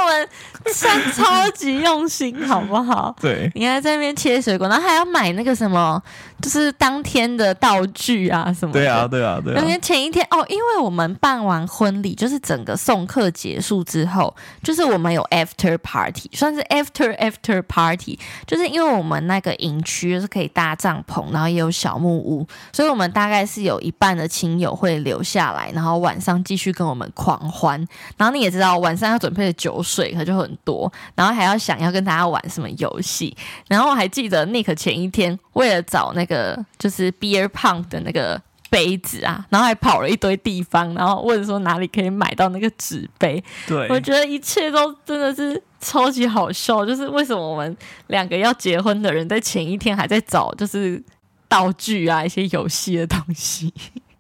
[0.03, 0.29] 我们。
[0.73, 3.13] 算超级用心，好不好？
[3.21, 6.01] 对，你还在那边切水果，然后还要买那个什么，
[6.41, 8.79] 就是当天的道具啊什么的。
[8.79, 9.61] 对啊，对啊，对啊。
[9.61, 27.85] 因为前一天哦，因为我们办完婚礼，就是整个送客结束之后，就是我们有 after party，算是 after after party，就是因为我们那个营区是可以搭帐篷，然后也有小木屋，所以我们大概是有一半的亲友会留下来，然后晚上继续跟我们狂欢。
[28.17, 33.37] 然后你也知道，晚上要准备的酒水可就很多，然后还要想要跟大家玩什么游戏，
[33.69, 43.43] 然后我还记得 Nick 前一天为了找那个就是 beer pong 的那个杯子啊，然后还跑了一堆地方，然后问说哪里可以买到那个纸杯。
[43.67, 47.77] 对，我觉得一切都真的是超级好笑，就是为什么我们
[48.07, 51.03] 两个要结婚的人在前一天还在找就是
[51.49, 53.73] 道具啊，一些游戏的东西。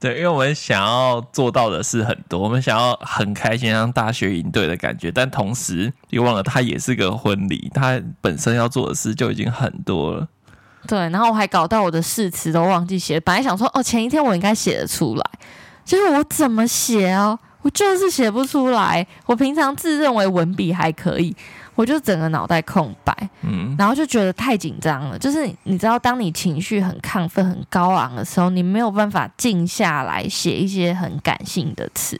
[0.02, 10.26] 对，因为我们想要做到的事很多，我们想要很开心，像大学营队的感觉，但同时又忘了它也是个婚礼，它本身要做的事就已经很多了。
[10.88, 15.24] 对，然后我还搞到我的誓词都忘记写，本来想说哦，前一天我应该写得出来，
[15.84, 19.06] 结果我怎么写哦，我就是写不出来。
[19.26, 21.36] 我平常自认为文笔还可以。
[21.74, 25.18] 我就整个脑袋空白，嗯，然后就觉得太紧张了。
[25.18, 32.18] 就是你知道，当你情绪很亢奋、很高昂的时候，你没有办法静下来写一些很感性的词。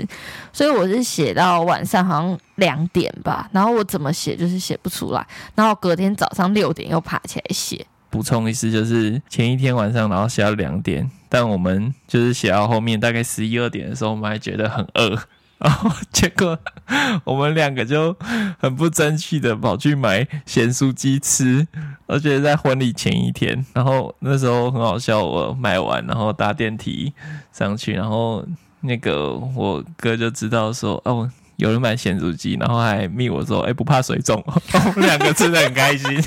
[0.53, 5.27] 所以我是写到晚上好像两点吧，然后我怎么写就是写不出来。
[5.55, 7.85] 然后隔天早上六点又爬起来写。
[8.09, 15.19] 补充一次，就是前一天晚上，然后写到两点，但我们就是写到后面大概十一二点的时候，我们还觉得很饿。
[15.62, 16.59] 然后结果
[17.25, 18.16] 我们两个就
[18.59, 21.66] 很不争气的跑去买咸酥鸡吃，
[22.07, 23.64] 而且在婚礼前一天。
[23.72, 27.12] 然后那时候很好笑，我买完然后搭电梯
[27.53, 28.44] 上去，然后
[28.81, 36.22] 那个我哥就知道说哦，有人买咸酥鸡，然后还密我说哎，不怕水肿， 我们两个吃的很开心。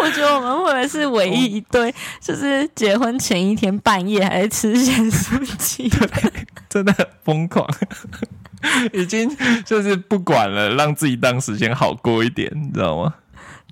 [0.00, 5.90] 我觉得我们会不会是唯一一对，就是结婚前一天半夜还在吃咸酥鸡？
[6.68, 7.66] 真的很疯狂，
[8.92, 9.30] 已经
[9.64, 13.14] 就是不管了，让自己当时间好过一点，你知道吗？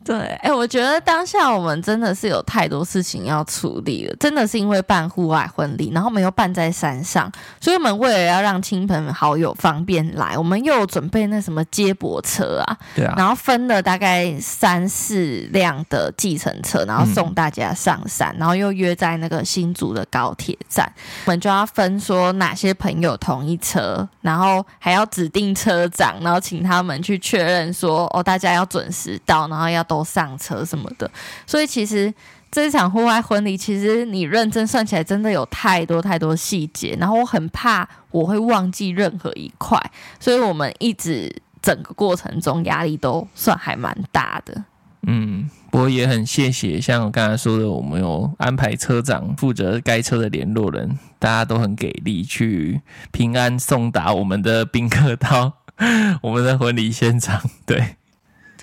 [0.09, 20.91] 对，哎、欸，我觉得当下我们真的是有太多事情要处理了，真的是因为办户外婚礼，然后我们又办在山上，所以我们为了要让亲朋好友方便来，我们又准备那什么接驳车啊，对啊，然后分了大概三四辆的计程车，然后送大家上山，嗯、然后又约在那个新竹的高铁站，
[21.27, 29.98] 我们就要分说哪些朋友同一车，然后还要指定车长，然后请他们去确认说哦，大家要准时到，然后要都。
[30.05, 31.11] 上车什么的，
[31.47, 32.13] 所以其实
[32.51, 36.97] 这场户外婚礼，其实你认真算起来，真的有太多太多细节。
[36.99, 39.79] 然后我很怕我会忘记任何一块，
[40.19, 44.65] 所以我们一直整个过程中压力都算还蛮大的。
[45.07, 52.81] 嗯，不过也很谢谢，像我刚才说的，我们有安排车长负责该车的联络人，大家都很给力，去
[53.13, 55.53] 平安送达我们的宾客到
[56.23, 57.41] 我们的婚礼现场。
[57.65, 57.97] 对。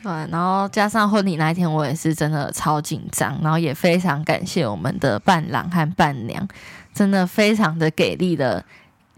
[0.05, 6.47] 对，然后加上婚礼那一天，我也是真的超紧张，然后也非常感谢我们的伴郎和伴娘，
[6.93, 8.63] 真的非常的给力的，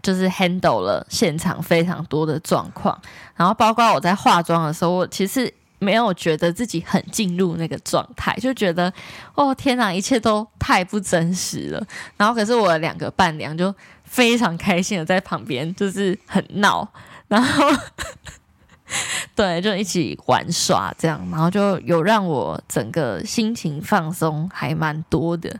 [0.00, 2.98] 就是 handle 了现场非常多的状况，
[3.36, 8.90] 然后包括我在化妆的时候，我其实没有觉得自己很进入那个状态，就觉得
[9.34, 11.86] 哦天哪，一切都太不真实了。
[12.16, 13.74] 然后可是我的两个伴娘就
[14.04, 16.88] 非常开心的在旁边，就是很闹，
[17.28, 17.66] 然后。
[19.34, 25.54] 对，就一起玩耍这样，然后就有让我整个心情放松，还蛮多的。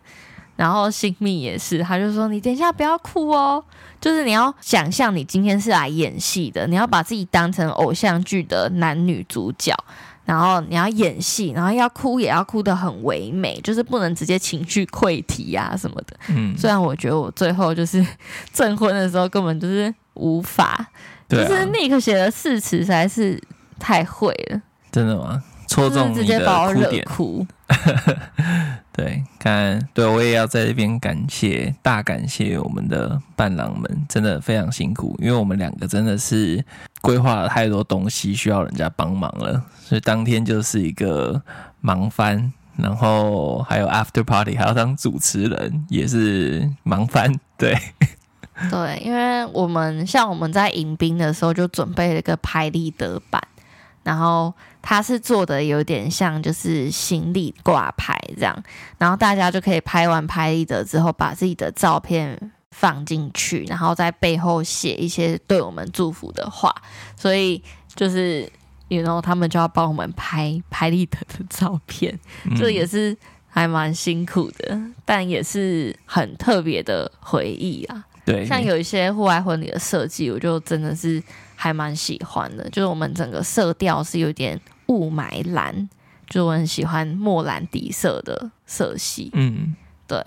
[0.57, 3.63] 然后新密也是，他就说：“你等一下不要哭哦，
[4.01, 9.73] 就是你要想象你今天是来演戏的，你要把自己当成偶像剧的男女主角。”
[10.25, 16.15] 然后你要演戏，然后要哭也要哭得很唯美，就是不能直接情绪溃堤啊什么的。
[16.29, 18.05] 嗯，虽然我觉得我最后就是
[18.53, 20.87] 证婚的时候根本就是无法，
[21.29, 23.41] 对啊、就是 Nick 写的誓词实在是
[23.79, 24.63] 太会了。
[24.91, 25.43] 真的吗？
[25.69, 27.05] 戳中你的哭点。
[27.05, 27.47] 哭
[28.91, 36.65] 对，看，对我也要在这边感谢，大感谢我们的伴郎们，真的非常辛苦，因为我们两个真的是
[37.03, 41.41] 规划了太多东西，需要人家帮忙了，所以当天就是一个
[41.81, 47.77] 忙翻，然后还有 after party，还要当主持人，也是忙翻，对，
[48.71, 53.43] 对，因为我们像我们在迎宾的时候就准备了一个拍立得板。
[54.05, 58.57] 然后他是做的有点像，就是行李挂牌这样，
[58.97, 66.75] 然后大家就可以拍完拍立得之后，把自己的照片放进去，然后在背后写一些对我们祝福的话。
[67.17, 67.63] 所以
[67.95, 68.51] 就是
[68.89, 72.19] ，you know，他们就要帮我们拍拍立得的照片，
[72.57, 73.15] 这也是
[73.47, 78.07] 还蛮辛苦的，但也是很特别的回忆啊。
[78.33, 81.23] 对，像有一些户外婚礼的设计，我就真的是。
[81.61, 84.57] 还蛮喜欢的，就是我们整个色调是有点
[84.87, 85.89] 雾霾蓝，
[86.31, 89.29] 就我很喜欢莫蓝底色的色系。
[89.35, 89.75] 嗯，
[90.07, 90.25] 对。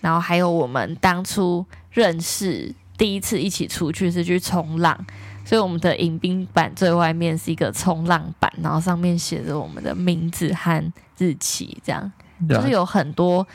[0.00, 5.06] 然后还有我们当初认识第一次一起出去是去冲浪，
[5.44, 12.10] 所以我们的迎宾板最外面是一个冲浪板，然后上面写着我们的名字和日期，这样
[12.48, 13.46] 就是有很多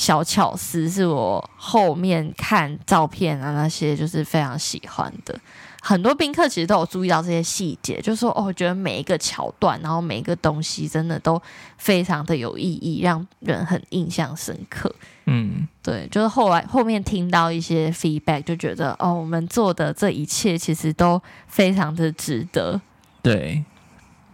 [0.00, 5.38] 小巧思，是我后面看照片啊那些就是非常喜欢的。
[5.82, 11.40] 很多宾客其实都有注意到这些细节，就是说哦，我觉得每一个桥段，然后每一个东西，真的都
[11.76, 14.90] 非常的有意义，让人很印象深刻。
[15.26, 22.80] 嗯，对，就是后来后面听到一些 feedback，就觉得哦，我们做的这一切其实都非常的值得。
[23.20, 23.62] 对。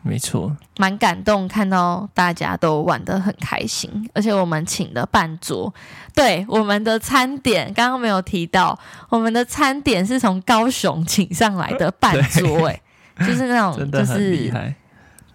[0.06, 5.72] 没错，蛮感动，看到大家都玩得很开心，而且我们请的半桌，
[6.14, 8.78] 对我们的餐点，刚刚没有提到，
[9.08, 12.80] 我们的餐点是从高雄请上来的半桌，哎，
[13.26, 14.74] 就是那种 就是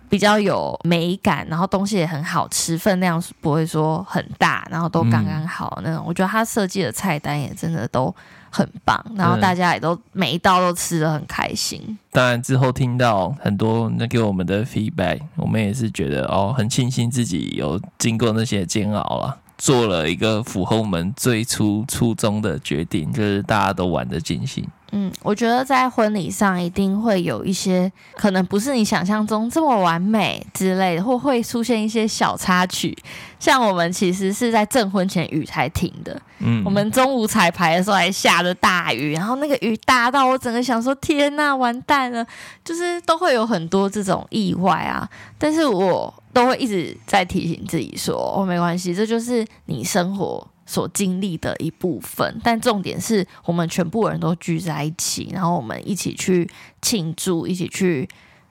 [0.10, 6.04] 比较有美感，然后东西也很好吃，分量不会说很大，然后都刚刚好那种。
[6.04, 8.14] 嗯、我觉得他设计的菜单也真的都。
[8.52, 11.98] 很棒，然后大家也都每一道都吃的很开心。
[12.12, 24.68] 当然之后听到很多那给我们的 feedback，我们也是觉得哦，很庆幸自己有经过那些煎熬了，做了一个符合我们最初初衷的决定，就是大家都玩的尽兴。
[24.92, 32.98] 嗯，我觉得在婚礼上一定会有一些可能不是你想象中这么完美之类的，或会出现一些小插曲。
[33.40, 42.26] 像我们其实是在证婚前雨才停的，嗯，我们中午彩排的时候还下着大雨，然后那个雨大到我整个想说天呐，完蛋了，
[42.64, 45.10] 就是都会有很多这种意外啊。
[45.40, 50.46] 但是我都会一直在提醒自己说，哦，没关系，这就是你生活。
[50.72, 56.50] 所经历的一部分，但重点是我们全部人都聚在一起，然后我们一起去
[56.82, 58.08] 庆祝，一起去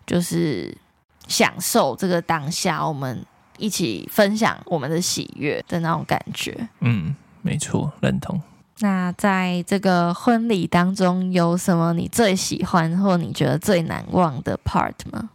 [0.07, 0.77] 就是
[1.27, 3.25] 享受这个当下，我们
[3.57, 6.68] 一起分享我们的喜悦的那种感觉。
[6.81, 8.39] 嗯，没错，认同。
[8.81, 15.31] 那在这个婚礼当中，有什么你最喜欢或你觉得最难忘的 part 吗？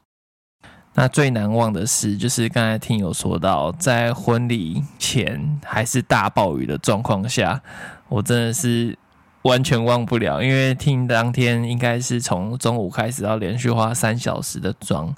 [0.98, 7.62] 那最难忘的事，就是刚才听友说到，在婚礼前还是大暴雨的状况下，
[8.08, 8.98] 我真的是
[9.42, 10.42] 完全忘不了。
[10.42, 15.14] 因为听当天应该是从中午开始要连续花三小时的妆，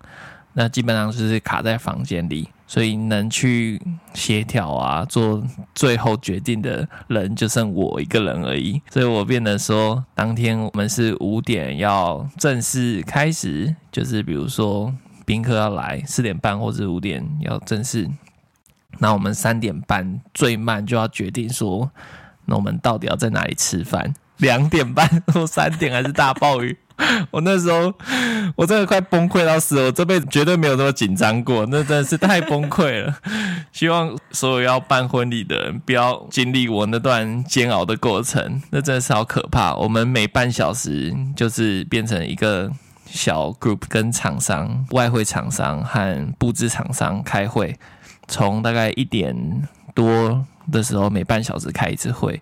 [0.54, 3.80] 那基本上就是卡在房间里，所以能去
[4.16, 5.44] 协调啊，做
[5.76, 8.82] 最后决定的人就剩我一个人而已。
[8.90, 14.92] 所以我变得说，当天我们是五点要正式开始，就是比如说。
[15.28, 18.10] 宾客要来四点半或者五点要正式，
[19.00, 21.92] 那我们三点半最慢就要决定说，
[22.46, 24.14] 那我们到底要在哪里吃饭？
[24.38, 26.78] 两点半 或三点还是大暴雨？
[27.30, 27.94] 我那时候
[28.56, 33.20] 我真的快崩溃到死了，我这辈子绝对没有那么紧张过，那真的是太崩溃了。
[33.74, 39.76] 希望所有要办婚礼的人不要经历我那段煎熬的过程，那真的是好可怕。
[39.76, 42.72] 我们每半小时就是变成一个。
[43.10, 47.78] 小 group 跟厂商、外汇厂商和布置厂商开会，
[48.28, 52.40] 从大概一点多的时候，每半小时开一次会，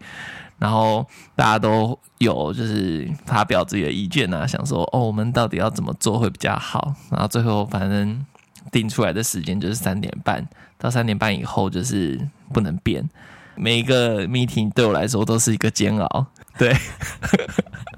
[0.60, 1.06] 然后
[1.36, 6.94] 大家都有就是发表自己的意见啊，想说哦，我们到底要怎么做会比较好？
[7.12, 8.26] 然后最后反正
[8.72, 10.48] 定出来的时间就是三点半，
[10.78, 12.20] 到三点半以后就是
[12.52, 13.08] 不能变。
[13.56, 16.26] 每一个 meeting 对我来说都是一个煎熬。
[16.58, 16.74] 对，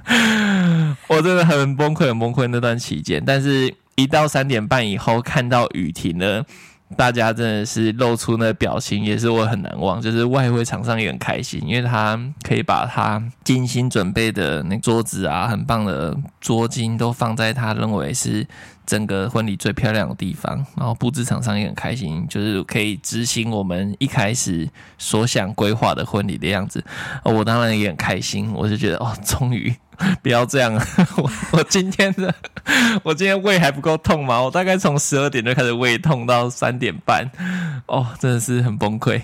[1.08, 3.24] 我真的很崩溃，很崩溃那段期间。
[3.26, 6.46] 但是，一到三点半以后，看到雨停了。
[6.96, 10.02] 大家真的是露出那表情，也是我很难忘。
[10.02, 18.48] 就是外汇厂商也很开心，因为他可以把他精心准备的那桌子啊，很棒的桌巾都放在他认为是
[18.86, 20.66] 整个婚礼最漂亮的地方。
[20.78, 24.68] 然后布置厂商也很开心，就是可以执行我们一开始
[24.98, 26.84] 所想规划的婚礼的样子。
[27.24, 29.74] 我当然也很开心，我就觉得哦，终于。
[30.22, 30.74] 不要这样！
[31.18, 32.34] 我我今天的
[33.04, 34.42] 我今天胃还不够痛吗？
[34.42, 37.30] 我大概从十二点就开始胃痛到三点半，
[37.88, 39.22] 哦，真的是很崩溃。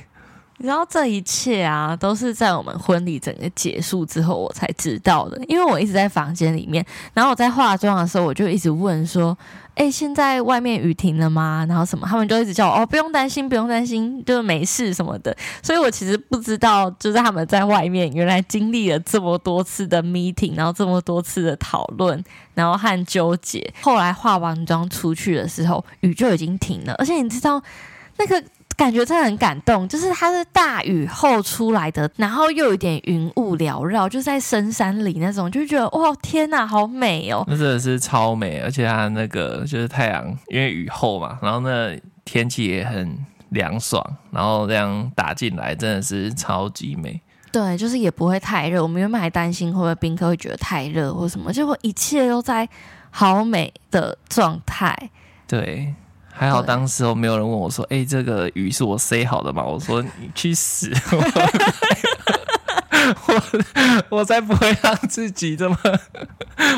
[0.63, 5.37] 然后这一切啊，都是在我们婚礼整个结束之后我才知道的。
[5.49, 9.37] 因为我一直在房间里面，然后我在化妆的时候，我就一直问说
[9.75, 23.73] ：“哎，现在外面雨停了吗？”然后什么，他们就一直叫我：“哦，不用担心，不用担心，就是没事什么的。”所以我其实不知道，就是他们在外面原来经历了这么多次的 meeting，然后这么多次的讨论，然后和纠结。
[23.81, 27.61] 后来化完妆出去的时候，雨就已经停了，而且你知道
[28.17, 28.41] 那个。
[28.75, 37.43] 感觉真的很感动，就是它是大雨后出来的，然后又有一点云雾缭绕，就在深山里那种，就觉得哇天哪，好美哦！
[37.47, 41.95] 那真的是超美，而且它那个就是太阳，因为雨后嘛，然后那
[42.25, 43.17] 天气也很
[43.49, 47.21] 凉爽，然后这样打进来，真的是超级美。
[47.51, 48.81] 对，就是也不会太热。
[48.81, 52.67] 我们原本还担心会不会宾客会觉得太热或什么，结果一切都在
[53.11, 54.97] 好美的状态。
[55.47, 55.93] 对。
[56.35, 60.91] 还好当时候没有人问我说：“哎、欸，这个鱼是我塞好的吗？”我说：“你去死！
[63.27, 63.43] 我
[64.09, 65.77] 我才不会让自己这么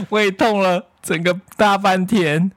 [0.10, 2.52] 胃痛了整个大半天。”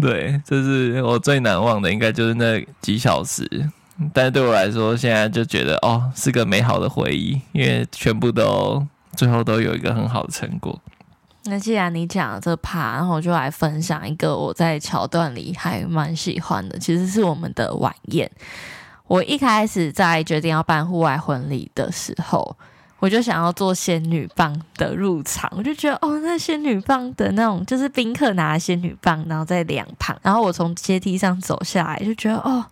[0.00, 3.70] 对，这是我最难忘的，应该就是那几小时。
[4.12, 8.84] 但是对我来说，现在就觉得哦，是个美好的回忆，因为全部都
[9.16, 10.78] 最后都有一个很好的成果。
[11.46, 18.30] 那既然你讲了这趴，然后我就来分享一个我在桥段里还蛮喜欢的，其实是我们的晚宴。
[19.06, 22.56] 我一开始在决定要办户外婚礼的时候，
[22.98, 32.64] 我就想要做仙女棒的入场，我就觉得哦，那仙女棒的那种，就是宾客拿仙女棒，然后在两旁，然后我从阶梯上走下来，就觉得哦，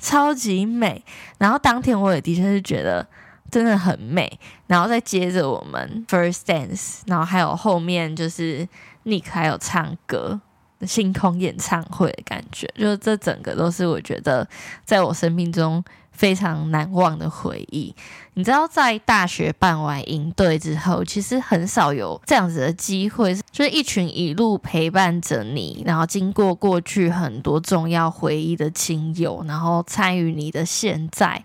[0.00, 1.04] 超级美。
[1.36, 3.06] 然后当天我也的确是觉得。
[3.54, 4.36] 真的很美，
[4.66, 8.68] 然后再接着我们 first dance，然后还有后面就是
[9.04, 10.40] Nick 还有唱歌
[10.80, 14.48] 星空演唱会的感觉，就是这整个都是我觉得
[14.84, 17.94] 在我生命中非常难忘的回忆。
[18.32, 31.44] 你知道，在大学办完营队之后，其实很少有这样子的机会，就是一群一路陪伴着你，然后经过过去很多重要回忆的亲友，然后参与你的现在。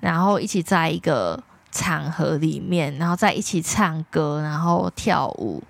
[0.00, 5.62] 然后一起在一个场合里面，然后在一起唱歌，然后跳舞，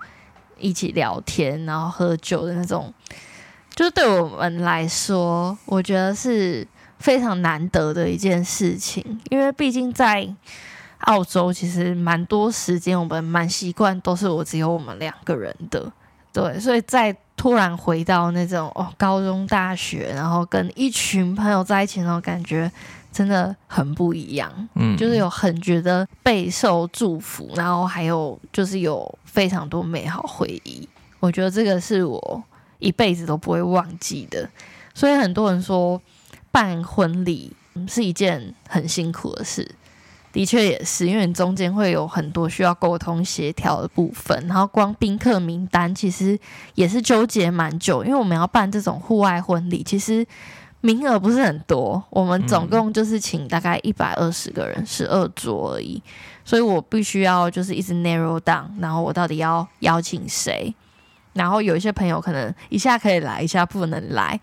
[0.58, 2.92] 一起聊天，然后喝酒的那种，
[3.74, 6.66] 就是对我们来说，我觉得是
[6.98, 9.20] 非常难得的一件事情。
[9.30, 10.28] 因为毕竟在
[11.00, 15.90] 澳洲，其实蛮多时间我们蛮习惯都是我只有我们两个人的，
[16.32, 22.70] 对，所以在突然回到那种哦高中、大学，然后跟一群朋友在一起那种感觉。
[23.10, 30.88] 真的很不一样，嗯，就是有很觉得备受祝福，然后还有就是有非常多美好回忆。
[31.18, 32.42] 我觉得这个是我
[32.78, 34.48] 一辈子都不会忘记的。
[34.94, 36.00] 所以很多人说
[36.52, 37.52] 办婚礼
[37.88, 39.68] 是一件很辛苦的事，
[40.32, 46.38] 的确也是，因为你中间会有很多需要沟通协调的部分，然后光宾客名单其实
[46.74, 50.24] 也是纠结蛮久，因为我们要办这种户外婚礼，其实。
[50.88, 56.02] 名额不是很多，我们总共就是请大概一百二十个人，十二桌而已，
[56.46, 60.74] 所以我必须要就是一直 narrow down，然后我到底要邀请谁，
[61.34, 64.40] 然后有一些朋友可能一下可以来，一下不能来，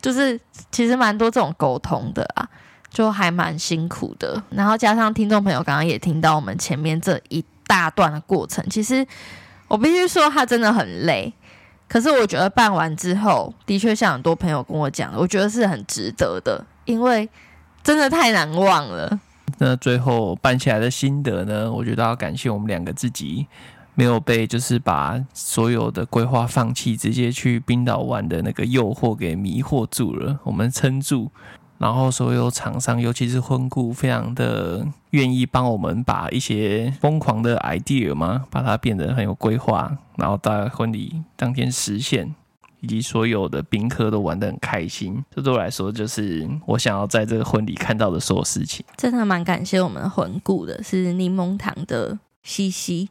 [0.00, 0.38] 就是
[0.70, 2.48] 其实蛮多这种沟通的啊，
[2.92, 4.40] 就还蛮辛苦的。
[4.50, 9.04] 然后加上听众朋友刚刚也听到我们前面这一大段的过程，其实
[9.66, 11.34] 我必须说他真的很累。
[11.88, 17.28] 可是我觉得办完之后，的确像很多朋友跟我讲，我觉得是很值得的，因为
[17.82, 19.18] 真的太难忘了。
[19.56, 21.72] 那最后办起来的心得呢？
[21.72, 23.46] 我觉得要感谢我们两个自己，
[23.94, 31.30] 没有被就是把所有的规划放弃，直接去冰岛玩的那个诱惑给迷惑住了，我们撑住。
[31.78, 42.34] 然后所有厂商，尤其是婚顾，非常的愿意帮我们把一些疯狂的 idea 嘛，把它变得很有规划，然后在婚礼当天实现。
[42.80, 45.24] 以及所有的宾客都玩得很开心。
[45.34, 48.86] 这对我来说，就是我想要在这个婚礼看到的所有事情。
[48.96, 53.08] 真的蛮感谢我们魂顾的，是柠檬糖的西西，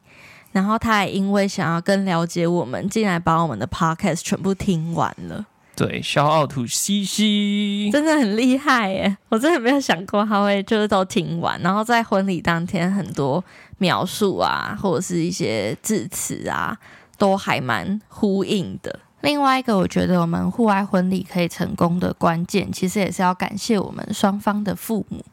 [0.53, 5.45] 然后他也因为想要更了解我们，竟然把我们的 podcast 全部听完了。
[5.77, 9.15] 对，小奥吐西西真的很厉害耶！
[9.29, 13.43] 我真的没有想过他会就是都听完，然后在婚礼当天很多
[13.77, 16.75] 描述啊，或者是一些致辞啊，
[17.19, 18.99] 都还蛮呼应的。
[19.21, 25.23] 另外一个，我觉得我们户外婚礼可以成功的关键，其实也是要感谢我们双方的父母，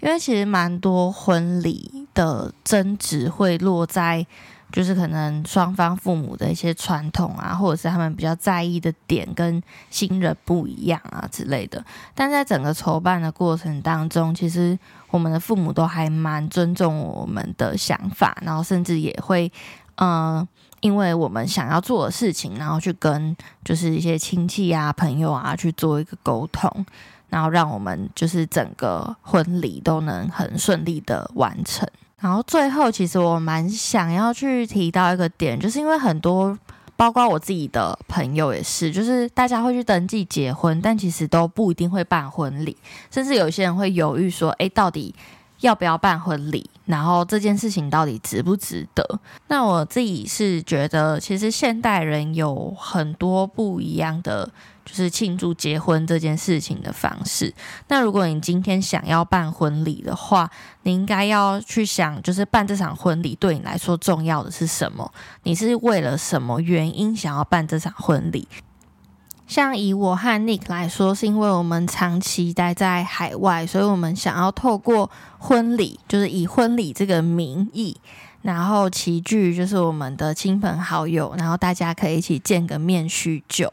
[0.00, 4.26] 因为其实蛮多婚礼的争执会落在。
[4.72, 11.82] 就是可能双方父母的一些传统啊，或者是他们比较在意的点跟新人不一样啊之类的。
[12.14, 14.78] 但在整个筹办的过程当中，其实
[15.10, 19.50] 我们的父母都还蛮尊重我们的想法，然后甚至也会，
[19.94, 20.48] 嗯、呃，
[20.80, 26.84] 因为我们想要做的事情，然后去跟就是一些亲戚啊、朋友啊去做一个沟通，
[27.30, 31.88] 然后让我们就是整个婚礼都能很顺利的完成。
[32.20, 36.58] 然后最后，其实我蛮想要去提到一个点，就是因为很多，
[36.96, 42.74] 包括我自己的朋友也是，就是大家会去登记结婚，但其实都不一定会办婚礼，
[43.10, 45.14] 甚至有些人会犹豫说，诶，到底
[45.60, 46.68] 要不要办婚礼？
[46.86, 49.20] 然后这件事情到底值不值得？
[49.48, 54.48] 那我自己是觉得，其实现代人有很多不一样的。
[54.86, 57.52] 就是庆祝结婚这件事情的方式。
[57.88, 60.48] 那如果你今天想要办婚礼的话，
[60.84, 65.12] 你应该要去想，就是办这场婚礼对你来说重要的是什么？
[65.42, 68.48] 你是为了什么原因想要办这场婚礼？
[69.48, 75.08] 像以我和 Nick 来说，是因为我们长期待在海外，所以我们想要透过
[75.38, 77.96] 婚礼，就是以婚礼这个名义，
[78.42, 83.70] 然后齐聚就是我们的亲朋好友，然后大家可以一起见个面叙旧。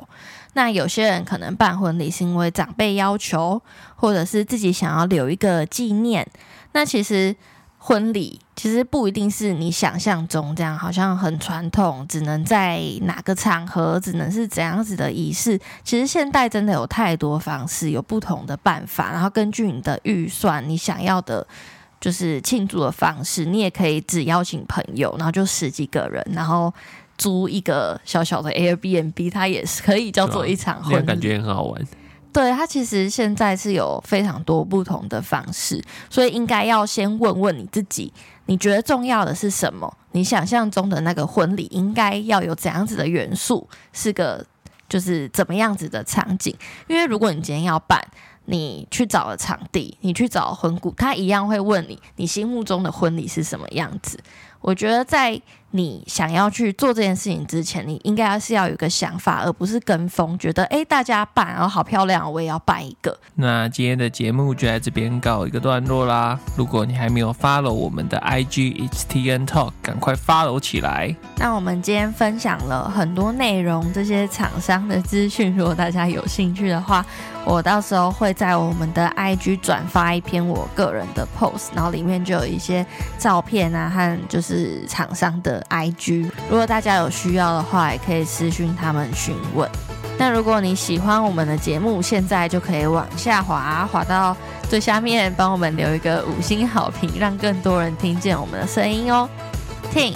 [0.53, 3.61] 那有些人可能办婚礼是因为长辈要求，
[3.95, 6.27] 或者是自己想要留一个纪念。
[6.73, 7.35] 那其实
[7.79, 15.59] 婚礼其实不一定是你想象中这样，好像很传统，只能在哪个场合，只能是怎样子的仪式。
[15.83, 19.11] 其实现代真的有太多方式，有不同的办法。
[19.11, 21.45] 然后根据你的预算，你想要的
[21.99, 26.71] 就是庆祝的方式，你也可以只邀请朋友，然后就十几个人，然后。
[27.23, 31.81] 租一个小小的 Airbnb，它也是可以叫做一场婚礼，感觉很好玩。
[32.33, 38.11] 对，它其实现在是有非常多不同的方式，所以应该要先问问你自己，
[38.47, 39.89] 你觉得重要的是什么？
[40.11, 43.65] 你想象中的那个婚礼应该要有怎样子的元素？
[43.93, 44.45] 是个
[44.89, 46.53] 就是怎么样子的场景？
[46.89, 48.05] 因为如果你今天要办，
[48.47, 54.19] 你去找了场地，你去找婚顾，他一样会问你，你心目中的婚礼是什么样子？
[54.59, 55.41] 我觉得在
[55.75, 63.17] 你想要去做这件事情之前，你应该是要有一个想法，而不是跟风，觉得诶，大家办，然后好漂亮，我也要办一个。
[63.33, 66.39] 那今天的节目就在这边告一个段落啦。
[66.55, 71.15] 如果你还没有 follow 我们的 IG It's TN Talk，赶快 follow 起来。
[71.37, 77.03] 那我们今天分享了很多内容，这些厂商的资讯，如果大家有兴趣的话，
[77.45, 82.85] 我到时候会在我们的 IG 转发一篇我个人的 post，然后里面就有一些
[83.17, 86.29] 照片啊，和就是厂商的 IG。
[86.49, 89.69] 如果大家有需要的话，也可以私讯他们询问。
[90.17, 94.35] 那如果你喜欢我们的节目，现在就可以往下滑，滑到
[94.69, 99.27] 最下面，帮我们留一个五星好评，让更多人听见我们的声音哦。
[99.91, 100.15] 听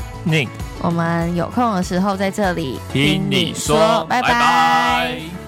[0.82, 4.28] 我们有空的时候在这里听你说，拜拜。
[4.28, 5.47] 拜拜。